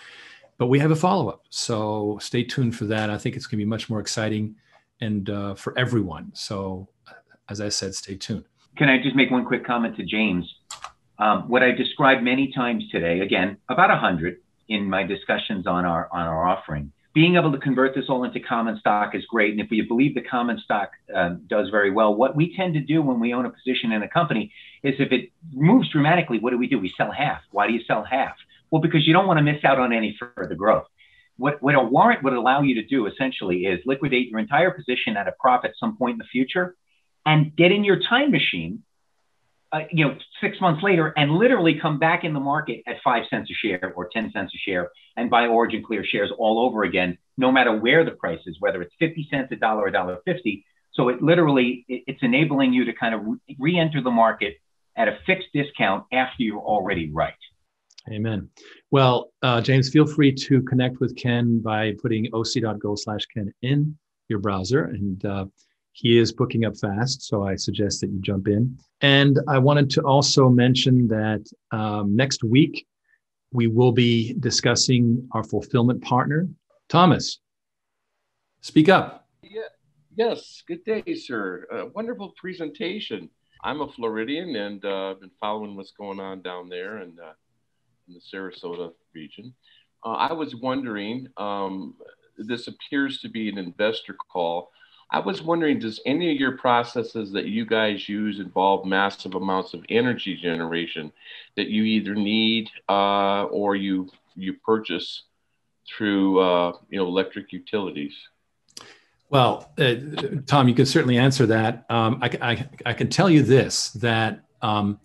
but 0.58 0.66
we 0.66 0.78
have 0.78 0.90
a 0.90 0.96
follow 0.96 1.28
up. 1.28 1.44
So 1.50 2.18
stay 2.20 2.44
tuned 2.44 2.76
for 2.76 2.84
that. 2.86 3.10
I 3.10 3.18
think 3.18 3.36
it's 3.36 3.46
going 3.46 3.58
to 3.58 3.64
be 3.64 3.68
much 3.68 3.88
more 3.88 4.00
exciting 4.00 4.56
and 5.00 5.30
uh, 5.30 5.54
for 5.54 5.78
everyone. 5.78 6.32
So 6.34 6.88
as 7.48 7.60
I 7.60 7.68
said, 7.68 7.94
stay 7.94 8.16
tuned. 8.16 8.44
Can 8.76 8.88
I 8.88 9.02
just 9.02 9.16
make 9.16 9.30
one 9.30 9.44
quick 9.44 9.64
comment 9.64 9.96
to 9.96 10.04
James? 10.04 10.52
Um, 11.18 11.48
what 11.48 11.62
I 11.62 11.72
described 11.72 12.22
many 12.22 12.52
times 12.52 12.84
today, 12.90 13.20
again 13.20 13.56
about 13.68 13.90
a 13.90 13.96
hundred 13.96 14.38
in 14.68 14.88
my 14.88 15.02
discussions 15.02 15.66
on 15.66 15.84
our 15.84 16.08
on 16.12 16.26
our 16.26 16.46
offering 16.46 16.92
being 17.18 17.34
able 17.34 17.50
to 17.50 17.58
convert 17.58 17.96
this 17.96 18.04
all 18.08 18.22
into 18.22 18.38
common 18.38 18.78
stock 18.78 19.12
is 19.12 19.24
great. 19.26 19.50
And 19.50 19.60
if 19.60 19.68
we 19.70 19.80
believe 19.80 20.14
the 20.14 20.20
common 20.20 20.56
stock 20.60 20.92
um, 21.12 21.42
does 21.48 21.68
very 21.68 21.90
well, 21.90 22.14
what 22.14 22.36
we 22.36 22.54
tend 22.54 22.74
to 22.74 22.80
do 22.80 23.02
when 23.02 23.18
we 23.18 23.34
own 23.34 23.44
a 23.44 23.50
position 23.50 23.90
in 23.90 24.04
a 24.04 24.08
company 24.08 24.52
is 24.84 24.94
if 25.00 25.10
it 25.10 25.32
moves 25.52 25.90
dramatically, 25.90 26.38
what 26.38 26.50
do 26.50 26.58
we 26.58 26.68
do? 26.68 26.78
We 26.78 26.94
sell 26.96 27.10
half. 27.10 27.40
Why 27.50 27.66
do 27.66 27.72
you 27.72 27.82
sell 27.88 28.04
half? 28.04 28.36
Well, 28.70 28.82
because 28.82 29.06
you 29.06 29.12
don't 29.12 29.26
want 29.26 29.38
to 29.38 29.42
miss 29.42 29.64
out 29.64 29.78
on 29.78 29.92
any 29.92 30.16
further 30.18 30.54
growth. 30.54 30.86
What, 31.36 31.62
what 31.62 31.74
a 31.74 31.82
warrant 31.82 32.24
would 32.24 32.32
allow 32.32 32.62
you 32.62 32.74
to 32.76 32.84
do 32.84 33.06
essentially 33.06 33.66
is 33.66 33.80
liquidate 33.86 34.28
your 34.28 34.40
entire 34.40 34.72
position 34.72 35.16
at 35.16 35.28
a 35.28 35.32
profit 35.38 35.72
some 35.78 35.96
point 35.96 36.14
in 36.14 36.18
the 36.18 36.24
future 36.24 36.76
and 37.24 37.54
get 37.54 37.70
in 37.70 37.84
your 37.84 38.00
time 38.00 38.32
machine 38.32 38.82
uh, 39.70 39.80
you 39.90 40.04
know, 40.04 40.16
six 40.40 40.60
months 40.60 40.82
later 40.82 41.12
and 41.16 41.32
literally 41.32 41.78
come 41.80 41.98
back 41.98 42.24
in 42.24 42.32
the 42.32 42.40
market 42.40 42.82
at 42.86 42.96
five 43.04 43.24
cents 43.28 43.50
a 43.50 43.54
share 43.54 43.92
or 43.96 44.08
10 44.10 44.32
cents 44.32 44.52
a 44.54 44.58
share 44.58 44.90
and 45.16 45.28
buy 45.28 45.46
Origin 45.46 45.82
Clear 45.84 46.04
shares 46.04 46.30
all 46.38 46.58
over 46.58 46.84
again, 46.84 47.18
no 47.36 47.52
matter 47.52 47.76
where 47.76 48.04
the 48.04 48.12
price 48.12 48.40
is, 48.46 48.56
whether 48.60 48.80
it's 48.80 48.94
50 48.98 49.28
cents, 49.30 49.52
a 49.52 49.56
dollar, 49.56 49.86
a 49.86 49.92
dollar 49.92 50.18
50. 50.24 50.64
So 50.94 51.08
it 51.08 51.22
literally, 51.22 51.84
it's 51.88 52.22
enabling 52.22 52.72
you 52.72 52.86
to 52.86 52.92
kind 52.94 53.14
of 53.14 53.20
re-enter 53.58 54.00
the 54.02 54.10
market 54.10 54.56
at 54.96 55.06
a 55.06 55.18
fixed 55.26 55.48
discount 55.52 56.04
after 56.12 56.42
you're 56.42 56.58
already 56.58 57.12
right. 57.12 57.34
Amen. 58.10 58.48
Well, 58.90 59.32
uh, 59.42 59.60
James, 59.60 59.90
feel 59.90 60.06
free 60.06 60.32
to 60.32 60.62
connect 60.62 61.00
with 61.00 61.16
Ken 61.16 61.60
by 61.60 61.94
putting 62.00 62.26
oc.gold 62.32 63.00
slash 63.00 63.26
Ken 63.26 63.52
in 63.62 63.96
your 64.28 64.38
browser 64.38 64.84
and 64.84 65.24
uh, 65.24 65.46
he 65.98 66.16
is 66.16 66.30
booking 66.30 66.64
up 66.64 66.76
fast, 66.76 67.22
so 67.22 67.44
I 67.44 67.56
suggest 67.56 68.00
that 68.00 68.10
you 68.10 68.20
jump 68.20 68.46
in. 68.46 68.78
And 69.00 69.40
I 69.48 69.58
wanted 69.58 69.90
to 69.90 70.02
also 70.02 70.48
mention 70.48 71.08
that 71.08 71.44
um, 71.72 72.14
next 72.14 72.44
week 72.44 72.86
we 73.52 73.66
will 73.66 73.90
be 73.90 74.34
discussing 74.34 75.28
our 75.32 75.42
fulfillment 75.42 76.00
partner, 76.02 76.48
Thomas. 76.88 77.40
Speak 78.60 78.88
up. 78.88 79.26
Yeah. 79.42 79.62
Yes. 80.14 80.62
Good 80.68 80.84
day, 80.84 81.14
sir. 81.16 81.66
Uh, 81.72 81.86
wonderful 81.94 82.32
presentation. 82.36 83.28
I'm 83.64 83.80
a 83.80 83.88
Floridian 83.88 84.54
and 84.54 84.84
uh, 84.84 85.10
I've 85.10 85.20
been 85.20 85.32
following 85.40 85.74
what's 85.74 85.92
going 85.92 86.20
on 86.20 86.42
down 86.42 86.68
there 86.68 86.98
and 86.98 87.18
uh, 87.18 87.32
in 88.08 88.14
the 88.14 88.20
Sarasota 88.20 88.92
region. 89.14 89.54
Uh, 90.04 90.12
I 90.12 90.32
was 90.32 90.54
wondering, 90.56 91.28
um, 91.36 91.94
this 92.36 92.68
appears 92.68 93.20
to 93.20 93.28
be 93.28 93.48
an 93.48 93.58
investor 93.58 94.14
call. 94.14 94.70
I 95.10 95.20
was 95.20 95.42
wondering, 95.42 95.78
does 95.78 96.00
any 96.04 96.32
of 96.32 96.38
your 96.38 96.56
processes 96.58 97.32
that 97.32 97.46
you 97.46 97.64
guys 97.64 98.08
use 98.08 98.40
involve 98.40 98.86
massive 98.86 99.34
amounts 99.34 99.74
of 99.74 99.84
energy 99.88 100.36
generation 100.36 101.12
that 101.56 101.68
you 101.68 101.84
either 101.84 102.14
need 102.14 102.68
uh, 102.88 103.44
or 103.44 103.74
you 103.74 104.10
you 104.36 104.52
purchase 104.64 105.24
through 105.88 106.40
uh, 106.40 106.72
you 106.90 106.98
know 106.98 107.06
electric 107.06 107.52
utilities? 107.52 108.14
Well, 109.30 109.72
uh, 109.78 109.94
Tom, 110.46 110.68
you 110.68 110.74
can 110.74 110.86
certainly 110.86 111.18
answer 111.18 111.46
that. 111.46 111.84
Um, 111.90 112.18
I, 112.22 112.30
I, 112.40 112.68
I, 112.86 112.92
can 112.94 113.10
tell 113.10 113.28
you 113.28 113.42
this 113.42 113.90
that 113.90 114.40
um, 114.62 114.98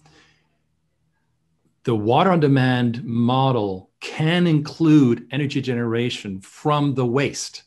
the 1.84 1.96
water 1.96 2.32
on 2.32 2.40
demand 2.40 3.04
model 3.04 3.90
can 4.00 4.48
include 4.48 5.28
energy 5.32 5.62
generation 5.62 6.40
from 6.42 6.94
the 6.94 7.06
waste 7.06 7.64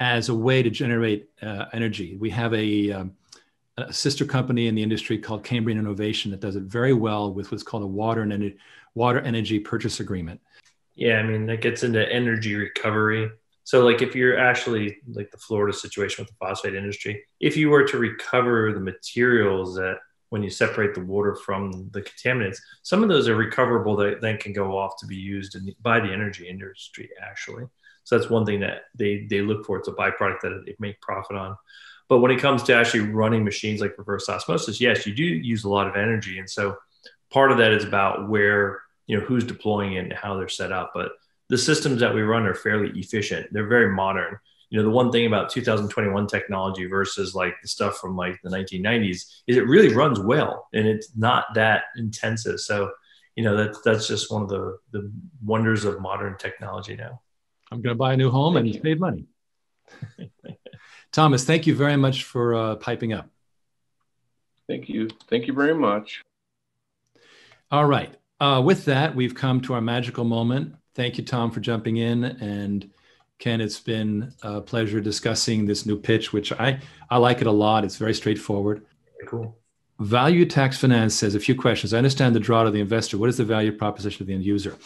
as 0.00 0.28
a 0.28 0.34
way 0.34 0.62
to 0.62 0.70
generate 0.70 1.28
uh, 1.42 1.66
energy. 1.72 2.16
We 2.16 2.30
have 2.30 2.54
a, 2.54 2.92
um, 2.92 3.12
a, 3.76 3.92
sister 3.92 4.24
company 4.24 4.68
in 4.68 4.74
the 4.74 4.82
industry 4.82 5.18
called 5.18 5.42
Cambrian 5.42 5.78
Innovation 5.78 6.30
that 6.30 6.40
does 6.40 6.56
it 6.56 6.62
very 6.64 6.92
well 6.92 7.32
with 7.32 7.50
what's 7.50 7.64
called 7.64 7.82
a 7.82 7.86
water 7.86 8.22
and 8.22 8.54
water 8.94 9.20
energy 9.20 9.58
purchase 9.58 9.98
agreement. 10.00 10.40
Yeah, 10.94 11.18
I 11.18 11.22
mean 11.22 11.46
that 11.46 11.60
gets 11.60 11.84
into 11.84 12.10
energy 12.12 12.54
recovery. 12.54 13.30
So, 13.64 13.84
like 13.84 14.02
if 14.02 14.16
you're 14.16 14.38
actually 14.38 14.98
like 15.12 15.30
the 15.30 15.36
Florida 15.36 15.76
situation 15.76 16.24
with 16.24 16.30
the 16.30 16.36
phosphate 16.44 16.74
industry, 16.74 17.22
if 17.38 17.56
you 17.56 17.70
were 17.70 17.84
to 17.84 17.98
recover 17.98 18.72
the 18.72 18.80
materials 18.80 19.76
that 19.76 19.98
when 20.30 20.42
you 20.42 20.50
separate 20.50 20.94
the 20.94 21.00
water 21.00 21.34
from 21.34 21.88
the 21.92 22.02
contaminants, 22.02 22.58
some 22.82 23.02
of 23.02 23.08
those 23.08 23.28
are 23.28 23.36
recoverable 23.36 23.96
that 23.96 24.20
then 24.20 24.36
can 24.36 24.52
go 24.52 24.76
off 24.76 24.98
to 25.00 25.06
be 25.06 25.16
used 25.16 25.54
in, 25.54 25.74
by 25.80 26.00
the 26.00 26.12
energy 26.12 26.48
industry 26.48 27.08
actually. 27.22 27.64
So 28.04 28.18
that's 28.18 28.30
one 28.30 28.46
thing 28.46 28.60
that 28.60 28.84
they 28.94 29.26
they 29.28 29.42
look 29.42 29.66
for. 29.66 29.78
It's 29.78 29.88
a 29.88 29.92
byproduct 29.92 30.40
that 30.42 30.62
they 30.64 30.74
make 30.78 31.00
profit 31.00 31.36
on. 31.36 31.56
But 32.08 32.20
when 32.20 32.30
it 32.30 32.40
comes 32.40 32.62
to 32.64 32.74
actually 32.74 33.00
running 33.00 33.44
machines 33.44 33.82
like 33.82 33.98
reverse 33.98 34.28
osmosis, 34.30 34.80
yes, 34.80 35.06
you 35.06 35.14
do 35.14 35.24
use 35.24 35.64
a 35.64 35.68
lot 35.68 35.86
of 35.86 35.94
energy, 35.94 36.38
and 36.38 36.48
so 36.48 36.76
part 37.30 37.52
of 37.52 37.58
that 37.58 37.72
is 37.72 37.84
about 37.84 38.28
where 38.28 38.80
you 39.06 39.18
know 39.18 39.24
who's 39.24 39.44
deploying 39.44 39.94
it 39.94 40.04
and 40.04 40.12
how 40.12 40.36
they're 40.36 40.48
set 40.48 40.72
up. 40.72 40.92
But 40.94 41.12
the 41.48 41.58
systems 41.58 42.00
that 42.00 42.14
we 42.14 42.22
run 42.22 42.46
are 42.46 42.54
fairly 42.54 42.98
efficient. 42.98 43.48
They're 43.52 43.66
very 43.66 43.94
modern. 43.94 44.38
You 44.70 44.78
know, 44.78 44.84
the 44.84 44.90
one 44.90 45.10
thing 45.10 45.26
about 45.26 45.50
2021 45.50 46.26
technology 46.26 46.86
versus 46.86 47.34
like 47.34 47.54
the 47.62 47.68
stuff 47.68 47.98
from 47.98 48.16
like 48.16 48.38
the 48.42 48.50
1990s 48.50 49.10
is 49.46 49.56
it 49.56 49.66
really 49.66 49.94
runs 49.94 50.20
well 50.20 50.68
and 50.74 50.86
it's 50.86 51.16
not 51.16 51.46
that 51.54 51.84
intensive. 51.96 52.60
So, 52.60 52.90
you 53.34 53.44
know, 53.44 53.56
that's 53.56 53.80
that's 53.82 54.06
just 54.06 54.30
one 54.30 54.42
of 54.42 54.48
the 54.48 54.78
the 54.92 55.10
wonders 55.44 55.84
of 55.84 56.00
modern 56.00 56.36
technology 56.36 56.96
now. 56.96 57.20
I'm 57.70 57.80
going 57.82 57.94
to 57.94 57.98
buy 57.98 58.14
a 58.14 58.16
new 58.16 58.30
home 58.30 58.54
thank 58.54 58.66
and 58.66 58.74
you. 58.74 58.80
save 58.82 59.00
money. 59.00 59.26
Thomas, 61.12 61.44
thank 61.44 61.66
you 61.66 61.74
very 61.74 61.96
much 61.96 62.24
for 62.24 62.54
uh, 62.54 62.76
piping 62.76 63.12
up. 63.12 63.28
Thank 64.68 64.88
you. 64.88 65.08
Thank 65.28 65.46
you 65.46 65.54
very 65.54 65.74
much. 65.74 66.22
All 67.70 67.86
right. 67.86 68.14
Uh, 68.40 68.62
with 68.64 68.84
that, 68.84 69.14
we've 69.14 69.34
come 69.34 69.60
to 69.62 69.74
our 69.74 69.80
magical 69.80 70.24
moment. 70.24 70.74
Thank 70.94 71.18
you, 71.18 71.24
Tom, 71.24 71.50
for 71.50 71.60
jumping 71.60 71.96
in. 71.96 72.24
And 72.24 72.90
Ken, 73.38 73.60
it's 73.60 73.80
been 73.80 74.32
a 74.42 74.60
pleasure 74.60 75.00
discussing 75.00 75.64
this 75.64 75.86
new 75.86 75.96
pitch, 75.96 76.32
which 76.32 76.52
I, 76.52 76.80
I 77.08 77.18
like 77.18 77.40
it 77.40 77.46
a 77.46 77.52
lot. 77.52 77.84
It's 77.84 77.96
very 77.96 78.14
straightforward. 78.14 78.84
Cool. 79.26 79.56
Value 80.00 80.44
Tax 80.44 80.78
Finance 80.78 81.14
says 81.14 81.34
a 81.34 81.40
few 81.40 81.54
questions. 81.54 81.92
I 81.92 81.98
understand 81.98 82.34
the 82.34 82.40
draw 82.40 82.62
to 82.62 82.70
the 82.70 82.80
investor. 82.80 83.18
What 83.18 83.28
is 83.28 83.36
the 83.36 83.44
value 83.44 83.72
proposition 83.72 84.22
of 84.22 84.28
the 84.28 84.34
end 84.34 84.44
user? 84.44 84.76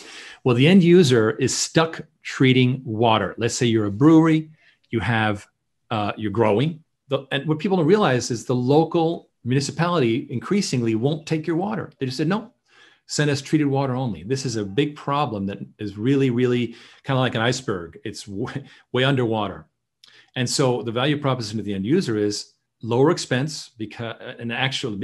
Well, 0.45 0.55
the 0.55 0.67
end 0.67 0.83
user 0.83 1.33
is 1.33 1.57
stuck 1.57 2.01
treating 2.23 2.83
water. 2.85 3.35
Let's 3.37 3.55
say 3.55 3.67
you're 3.67 3.87
a 3.87 3.91
brewery, 3.91 4.51
you 4.91 5.01
have 5.01 5.47
uh, 5.91 6.13
you're 6.17 6.31
growing, 6.31 6.83
the, 7.09 7.27
and 7.31 7.47
what 7.47 7.59
people 7.59 7.77
don't 7.77 7.87
realize 7.87 8.31
is 8.31 8.47
the 8.47 8.55
local 8.55 9.29
municipality 9.45 10.27
increasingly 10.31 10.95
won't 10.95 11.27
take 11.27 11.47
your 11.47 11.57
water. 11.57 11.91
They 11.99 12.07
just 12.07 12.17
said 12.17 12.29
no, 12.29 12.53
send 13.07 13.31
us 13.31 13.43
treated 13.43 13.67
water 13.67 13.95
only. 13.95 14.23
This 14.23 14.47
is 14.47 14.57
a 14.57 14.65
big 14.65 14.97
problem 14.97 15.47
that 15.47 15.59
is 15.79 15.99
really, 15.99 16.31
really 16.31 16.69
kind 17.05 17.17
of 17.17 17.21
like 17.21 17.35
an 17.35 17.41
iceberg. 17.41 17.99
It's 18.05 18.27
way, 18.27 18.65
way 18.93 19.05
underwater, 19.05 19.67
and 20.37 20.49
so 20.49 20.83
the 20.83 20.93
value 20.93 21.21
proposition 21.21 21.59
to 21.59 21.63
the 21.63 21.75
end 21.75 21.85
user 21.85 22.17
is 22.17 22.55
lower 22.83 23.11
expense 23.11 23.71
because 23.79 24.17
an 24.39 24.51
actual 24.51 24.99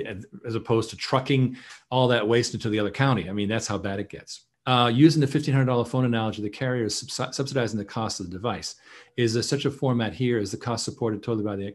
as 0.46 0.54
opposed 0.54 0.90
to 0.90 0.96
trucking 0.96 1.56
all 1.90 2.08
that 2.08 2.26
waste 2.26 2.54
into 2.54 2.68
the 2.68 2.78
other 2.78 2.90
county. 2.90 3.28
I 3.28 3.32
mean, 3.32 3.48
that's 3.48 3.66
how 3.66 3.78
bad 3.78 4.00
it 4.00 4.08
gets. 4.08 4.44
Uh, 4.66 4.90
using 4.92 5.20
the 5.20 5.26
$1,500 5.26 5.88
phone 5.88 6.04
analogy, 6.04 6.42
the 6.42 6.50
carrier 6.50 6.84
is 6.84 6.98
subsidizing 6.98 7.78
the 7.78 7.84
cost 7.84 8.20
of 8.20 8.26
the 8.26 8.32
device. 8.32 8.74
Is 9.16 9.32
there 9.32 9.42
such 9.42 9.64
a 9.64 9.70
format 9.70 10.12
here? 10.12 10.38
Is 10.38 10.50
the 10.50 10.58
cost 10.58 10.84
supported 10.84 11.22
totally 11.22 11.44
by 11.44 11.56
the 11.56 11.74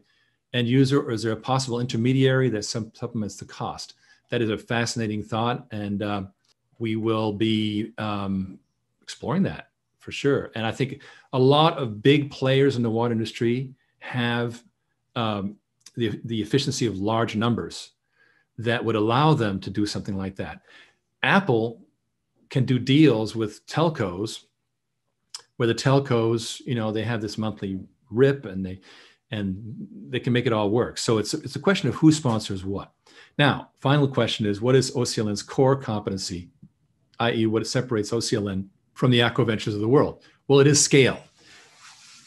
end 0.52 0.68
user, 0.68 1.00
or 1.00 1.10
is 1.10 1.22
there 1.22 1.32
a 1.32 1.36
possible 1.36 1.80
intermediary 1.80 2.48
that 2.50 2.64
supplements 2.64 3.36
the 3.36 3.46
cost? 3.46 3.94
That 4.30 4.42
is 4.42 4.50
a 4.50 4.58
fascinating 4.58 5.22
thought, 5.22 5.66
and 5.70 6.02
uh, 6.02 6.22
we 6.78 6.96
will 6.96 7.32
be 7.32 7.92
um, 7.98 8.58
exploring 9.02 9.42
that 9.44 9.68
for 9.98 10.12
sure. 10.12 10.50
And 10.54 10.66
I 10.66 10.72
think 10.72 11.02
a 11.32 11.38
lot 11.38 11.78
of 11.78 12.02
big 12.02 12.30
players 12.30 12.76
in 12.76 12.82
the 12.82 12.90
water 12.90 13.12
industry 13.12 13.74
have 14.00 14.62
um, 15.16 15.56
the, 15.96 16.20
the 16.24 16.42
efficiency 16.42 16.86
of 16.86 16.98
large 16.98 17.36
numbers 17.36 17.92
that 18.58 18.84
would 18.84 18.96
allow 18.96 19.34
them 19.34 19.60
to 19.60 19.70
do 19.70 19.86
something 19.86 20.16
like 20.16 20.36
that. 20.36 20.60
Apple 21.22 21.82
can 22.50 22.64
do 22.64 22.78
deals 22.78 23.34
with 23.34 23.66
telcos 23.66 24.44
where 25.56 25.66
the 25.66 25.74
telcos, 25.74 26.60
you 26.66 26.74
know, 26.74 26.92
they 26.92 27.02
have 27.02 27.20
this 27.20 27.38
monthly 27.38 27.80
rip 28.10 28.44
and 28.44 28.64
they 28.64 28.80
and 29.30 29.56
they 30.10 30.20
can 30.20 30.32
make 30.32 30.46
it 30.46 30.52
all 30.52 30.70
work. 30.70 30.98
So 30.98 31.18
it's 31.18 31.34
it's 31.34 31.56
a 31.56 31.60
question 31.60 31.88
of 31.88 31.94
who 31.96 32.12
sponsors 32.12 32.64
what. 32.64 32.92
Now, 33.38 33.70
final 33.80 34.06
question 34.06 34.46
is 34.46 34.60
what 34.60 34.74
is 34.74 34.92
OCLN's 34.92 35.42
core 35.42 35.76
competency, 35.76 36.50
i.e., 37.20 37.46
what 37.46 37.66
separates 37.66 38.10
OCLN 38.10 38.66
from 38.94 39.10
the 39.10 39.20
AquaVentures 39.20 39.74
of 39.74 39.80
the 39.80 39.88
world? 39.88 40.22
Well, 40.46 40.60
it 40.60 40.66
is 40.66 40.82
scale. 40.82 41.18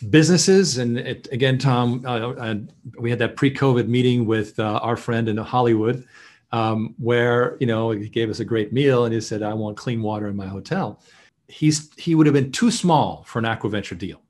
Businesses, 0.10 0.78
and 0.78 0.98
it, 0.98 1.28
again, 1.32 1.58
Tom, 1.58 2.04
uh, 2.06 2.32
uh, 2.34 2.56
we 3.00 3.10
had 3.10 3.20
that 3.20 3.36
pre-COVID 3.36 3.88
meeting 3.88 4.26
with 4.26 4.60
uh, 4.60 4.80
our 4.84 4.96
friend 4.96 5.28
in 5.28 5.38
Hollywood, 5.38 6.06
um, 6.52 6.94
where 7.00 7.58
you 7.60 7.66
know 7.66 7.90
he 7.92 8.08
gave 8.08 8.30
us 8.30 8.40
a 8.40 8.46
great 8.46 8.72
meal, 8.72 9.06
and 9.06 9.14
he 9.14 9.20
said, 9.20 9.42
"I 9.42 9.56
want 9.56 9.76
clean 9.76 10.04
water 10.04 10.28
in 10.28 10.36
my 10.36 10.46
hotel." 10.46 11.02
He's 11.48 11.90
he 11.98 12.14
would 12.14 12.28
have 12.28 12.34
been 12.34 12.52
too 12.52 12.70
small 12.70 13.24
for 13.24 13.40
an 13.40 13.46
AquaVenture 13.46 13.98
deal 13.98 14.22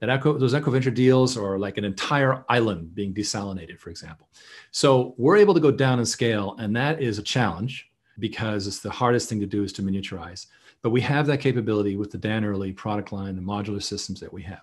that 0.00 0.10
echo, 0.10 0.38
those 0.38 0.52
venture 0.52 0.90
deals 0.90 1.36
are 1.36 1.58
like 1.58 1.76
an 1.76 1.84
entire 1.84 2.44
island 2.48 2.94
being 2.94 3.12
desalinated, 3.12 3.78
for 3.78 3.90
example. 3.90 4.28
So 4.70 5.14
we're 5.18 5.36
able 5.36 5.54
to 5.54 5.60
go 5.60 5.70
down 5.70 5.98
in 5.98 6.06
scale, 6.06 6.54
and 6.58 6.74
that 6.76 7.02
is 7.02 7.18
a 7.18 7.22
challenge 7.22 7.90
because 8.18 8.66
it's 8.66 8.80
the 8.80 8.90
hardest 8.90 9.28
thing 9.28 9.40
to 9.40 9.46
do 9.46 9.62
is 9.62 9.72
to 9.74 9.82
miniaturize. 9.82 10.46
But 10.82 10.90
we 10.90 11.00
have 11.00 11.26
that 11.26 11.40
capability 11.40 11.96
with 11.96 12.10
the 12.10 12.18
Dan 12.18 12.44
Early 12.44 12.72
product 12.72 13.12
line, 13.12 13.34
the 13.34 13.42
modular 13.42 13.82
systems 13.82 14.20
that 14.20 14.32
we 14.32 14.42
have. 14.42 14.62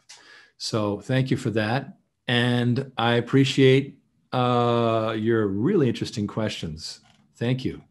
So 0.58 1.02
thank 1.02 1.30
you 1.30 1.38
for 1.38 1.50
that. 1.52 1.98
And 2.28 2.92
I 2.98 3.16
appreciate 3.16 4.00
uh, 4.32 5.16
your 5.18 5.48
really 5.48 5.88
interesting 5.90 6.28
questions. 6.28 7.02
Thank 7.36 7.66
you. 7.66 7.82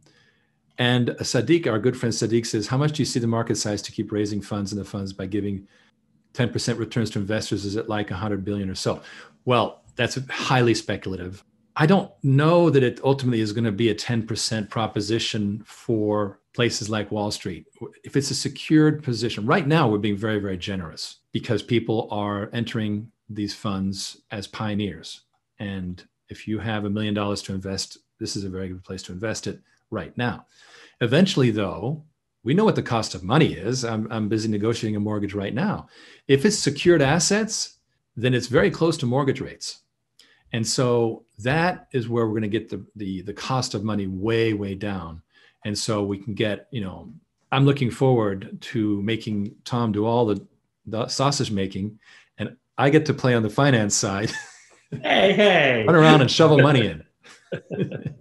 And 0.78 1.10
Sadiq, 1.20 1.66
our 1.66 1.78
good 1.78 1.96
friend 1.96 2.12
Sadiq 2.12 2.46
says, 2.46 2.66
how 2.66 2.78
much 2.78 2.92
do 2.92 3.02
you 3.02 3.06
see 3.06 3.20
the 3.20 3.26
market 3.26 3.56
size 3.56 3.80
to 3.82 3.92
keep 3.92 4.10
raising 4.10 4.40
funds 4.40 4.72
in 4.72 4.78
the 4.78 4.84
funds 4.84 5.12
by 5.12 5.26
giving 5.26 5.68
10% 6.34 6.78
returns 6.78 7.10
to 7.10 7.18
investors 7.18 7.64
is 7.64 7.76
it 7.76 7.88
like 7.88 8.10
100 8.10 8.44
billion 8.44 8.68
or 8.68 8.74
so? 8.74 9.00
Well 9.44 9.82
that's 9.96 10.18
highly 10.28 10.74
speculative. 10.74 11.44
I 11.76 11.86
don't 11.86 12.10
know 12.22 12.70
that 12.70 12.82
it 12.82 13.00
ultimately 13.02 13.40
is 13.40 13.52
going 13.52 13.64
to 13.64 13.72
be 13.72 13.88
a 13.88 13.94
10% 13.94 14.68
proposition 14.68 15.62
for 15.64 16.40
places 16.54 16.88
like 16.88 17.10
wall 17.10 17.30
street. 17.30 17.66
If 18.04 18.16
it's 18.16 18.30
a 18.30 18.34
secured 18.34 19.02
position 19.02 19.46
right 19.46 19.66
now 19.66 19.88
we're 19.88 19.98
being 19.98 20.16
very 20.16 20.38
very 20.38 20.58
generous 20.58 21.20
because 21.32 21.62
people 21.62 22.08
are 22.10 22.50
entering 22.52 23.10
these 23.28 23.54
funds 23.54 24.20
as 24.30 24.46
pioneers. 24.46 25.22
And 25.58 26.02
if 26.28 26.46
you 26.48 26.58
have 26.58 26.84
a 26.84 26.90
million 26.90 27.14
dollars 27.14 27.42
to 27.42 27.54
invest 27.54 27.98
this 28.18 28.36
is 28.36 28.44
a 28.44 28.48
very 28.48 28.68
good 28.68 28.84
place 28.84 29.02
to 29.04 29.12
invest 29.12 29.46
it 29.46 29.60
right 29.90 30.16
now. 30.16 30.46
Eventually 31.00 31.50
though 31.50 32.04
we 32.44 32.54
know 32.54 32.64
what 32.64 32.76
the 32.76 32.82
cost 32.82 33.14
of 33.14 33.24
money 33.24 33.54
is. 33.54 33.84
I'm, 33.84 34.06
I'm 34.10 34.28
busy 34.28 34.48
negotiating 34.48 34.96
a 34.96 35.00
mortgage 35.00 35.34
right 35.34 35.54
now. 35.54 35.88
If 36.28 36.44
it's 36.44 36.58
secured 36.58 37.02
assets, 37.02 37.78
then 38.16 38.34
it's 38.34 38.46
very 38.46 38.70
close 38.70 38.96
to 38.98 39.06
mortgage 39.06 39.40
rates. 39.40 39.80
And 40.52 40.64
so 40.64 41.24
that 41.38 41.88
is 41.92 42.08
where 42.08 42.26
we're 42.26 42.38
going 42.38 42.42
to 42.42 42.48
get 42.48 42.68
the, 42.68 42.84
the, 42.94 43.22
the 43.22 43.32
cost 43.32 43.74
of 43.74 43.82
money 43.82 44.06
way, 44.06 44.52
way 44.52 44.74
down. 44.74 45.22
And 45.64 45.76
so 45.76 46.04
we 46.04 46.18
can 46.18 46.34
get, 46.34 46.68
you 46.70 46.82
know, 46.82 47.12
I'm 47.50 47.64
looking 47.64 47.90
forward 47.90 48.60
to 48.60 49.02
making 49.02 49.56
Tom 49.64 49.90
do 49.90 50.04
all 50.04 50.26
the, 50.26 50.46
the 50.86 51.08
sausage 51.08 51.50
making, 51.50 51.98
and 52.36 52.56
I 52.76 52.90
get 52.90 53.06
to 53.06 53.14
play 53.14 53.34
on 53.34 53.42
the 53.42 53.50
finance 53.50 53.96
side. 53.96 54.32
Hey, 55.02 55.32
hey. 55.32 55.84
Run 55.84 55.96
around 55.96 56.20
and 56.20 56.30
shovel 56.30 56.58
money 56.58 56.86
in. 56.86 57.02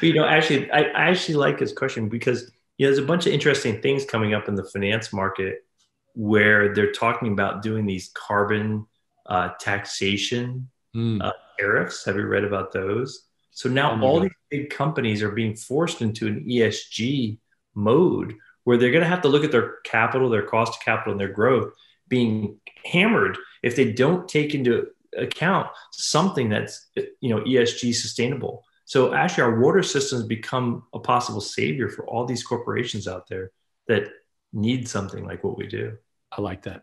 you 0.00 0.14
know, 0.14 0.24
actually, 0.24 0.70
I, 0.70 0.84
I 0.84 1.10
actually 1.10 1.34
like 1.34 1.58
his 1.58 1.74
question 1.74 2.08
because 2.08 2.50
you 2.80 2.86
know, 2.86 2.94
there's 2.94 3.04
a 3.04 3.06
bunch 3.06 3.26
of 3.26 3.34
interesting 3.34 3.82
things 3.82 4.06
coming 4.06 4.32
up 4.32 4.48
in 4.48 4.54
the 4.54 4.64
finance 4.64 5.12
market 5.12 5.66
where 6.14 6.72
they're 6.72 6.92
talking 6.92 7.30
about 7.30 7.60
doing 7.60 7.84
these 7.84 8.10
carbon 8.14 8.86
uh, 9.26 9.50
taxation 9.60 10.70
mm. 10.96 11.22
uh, 11.22 11.32
tariffs. 11.58 12.06
Have 12.06 12.16
you 12.16 12.24
read 12.24 12.42
about 12.42 12.72
those? 12.72 13.26
So 13.50 13.68
now 13.68 13.92
oh 13.92 14.00
all 14.00 14.20
God. 14.20 14.24
these 14.24 14.32
big 14.50 14.70
companies 14.70 15.22
are 15.22 15.30
being 15.30 15.56
forced 15.56 16.00
into 16.00 16.26
an 16.26 16.46
ESG 16.48 17.36
mode 17.74 18.36
where 18.64 18.78
they're 18.78 18.92
going 18.92 19.04
to 19.04 19.10
have 19.10 19.20
to 19.22 19.28
look 19.28 19.44
at 19.44 19.52
their 19.52 19.74
capital, 19.84 20.30
their 20.30 20.46
cost 20.46 20.76
of 20.76 20.80
capital, 20.82 21.12
and 21.12 21.20
their 21.20 21.28
growth 21.28 21.74
being 22.08 22.60
hammered 22.86 23.36
if 23.62 23.76
they 23.76 23.92
don't 23.92 24.26
take 24.26 24.54
into 24.54 24.86
account 25.18 25.68
something 25.92 26.48
that's 26.48 26.88
you 27.20 27.28
know 27.28 27.42
ESG 27.42 27.94
sustainable. 27.94 28.64
So 28.90 29.14
actually, 29.14 29.44
our 29.44 29.60
water 29.60 29.84
systems 29.84 30.24
become 30.24 30.82
a 30.92 30.98
possible 30.98 31.40
savior 31.40 31.88
for 31.88 32.04
all 32.08 32.26
these 32.26 32.42
corporations 32.42 33.06
out 33.06 33.28
there 33.28 33.52
that 33.86 34.08
need 34.52 34.88
something 34.88 35.24
like 35.24 35.44
what 35.44 35.56
we 35.56 35.68
do. 35.68 35.96
I 36.32 36.40
like 36.40 36.62
that. 36.62 36.82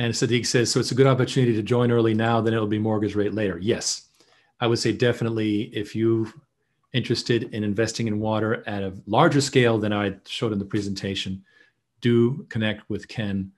And 0.00 0.12
Sadiq 0.12 0.44
says, 0.44 0.72
so 0.72 0.80
it's 0.80 0.90
a 0.90 0.96
good 0.96 1.06
opportunity 1.06 1.54
to 1.54 1.62
join 1.62 1.92
early 1.92 2.14
now, 2.14 2.40
then 2.40 2.52
it'll 2.52 2.66
be 2.66 2.80
mortgage 2.80 3.14
rate 3.14 3.32
later. 3.32 3.60
Yes, 3.62 4.08
I 4.58 4.66
would 4.66 4.80
say 4.80 4.90
definitely 4.90 5.70
if 5.72 5.94
you're 5.94 6.26
interested 6.92 7.54
in 7.54 7.62
investing 7.62 8.08
in 8.08 8.18
water 8.18 8.64
at 8.68 8.82
a 8.82 8.94
larger 9.06 9.40
scale 9.40 9.78
than 9.78 9.92
I 9.92 10.16
showed 10.26 10.52
in 10.52 10.58
the 10.58 10.64
presentation, 10.64 11.44
do 12.00 12.44
connect 12.48 12.90
with 12.90 13.06
Ken 13.06 13.52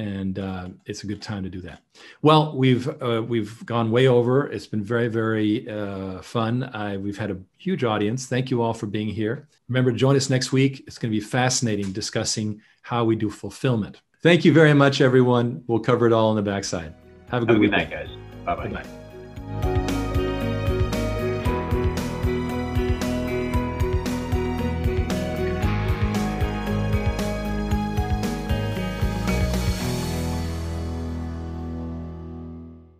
and 0.00 0.38
uh, 0.38 0.68
it's 0.86 1.04
a 1.04 1.06
good 1.06 1.20
time 1.20 1.42
to 1.42 1.50
do 1.50 1.60
that. 1.60 1.82
Well, 2.22 2.56
we've 2.56 2.88
uh, 3.02 3.22
we've 3.26 3.64
gone 3.66 3.90
way 3.90 4.08
over. 4.08 4.50
It's 4.50 4.66
been 4.66 4.82
very 4.82 5.08
very 5.08 5.68
uh, 5.68 6.22
fun. 6.22 6.64
I, 6.64 6.96
we've 6.96 7.18
had 7.18 7.30
a 7.30 7.36
huge 7.58 7.84
audience. 7.84 8.26
Thank 8.26 8.50
you 8.50 8.62
all 8.62 8.72
for 8.72 8.86
being 8.86 9.08
here. 9.08 9.46
Remember, 9.68 9.92
to 9.92 9.98
join 9.98 10.16
us 10.16 10.30
next 10.30 10.52
week. 10.52 10.84
It's 10.86 10.98
going 10.98 11.12
to 11.12 11.16
be 11.16 11.24
fascinating 11.24 11.92
discussing 11.92 12.62
how 12.82 13.04
we 13.04 13.14
do 13.14 13.28
fulfillment. 13.30 14.00
Thank 14.22 14.44
you 14.44 14.52
very 14.52 14.74
much, 14.74 15.00
everyone. 15.00 15.64
We'll 15.66 15.80
cover 15.80 16.06
it 16.06 16.12
all 16.12 16.30
on 16.30 16.36
the 16.36 16.42
backside. 16.42 16.94
Have 17.30 17.42
a 17.42 17.46
good, 17.46 17.54
Have 17.54 17.62
a 17.62 17.66
good 17.66 17.70
night, 17.70 17.90
guys. 17.90 18.08
Bye 18.46 18.68
bye. 18.68 18.99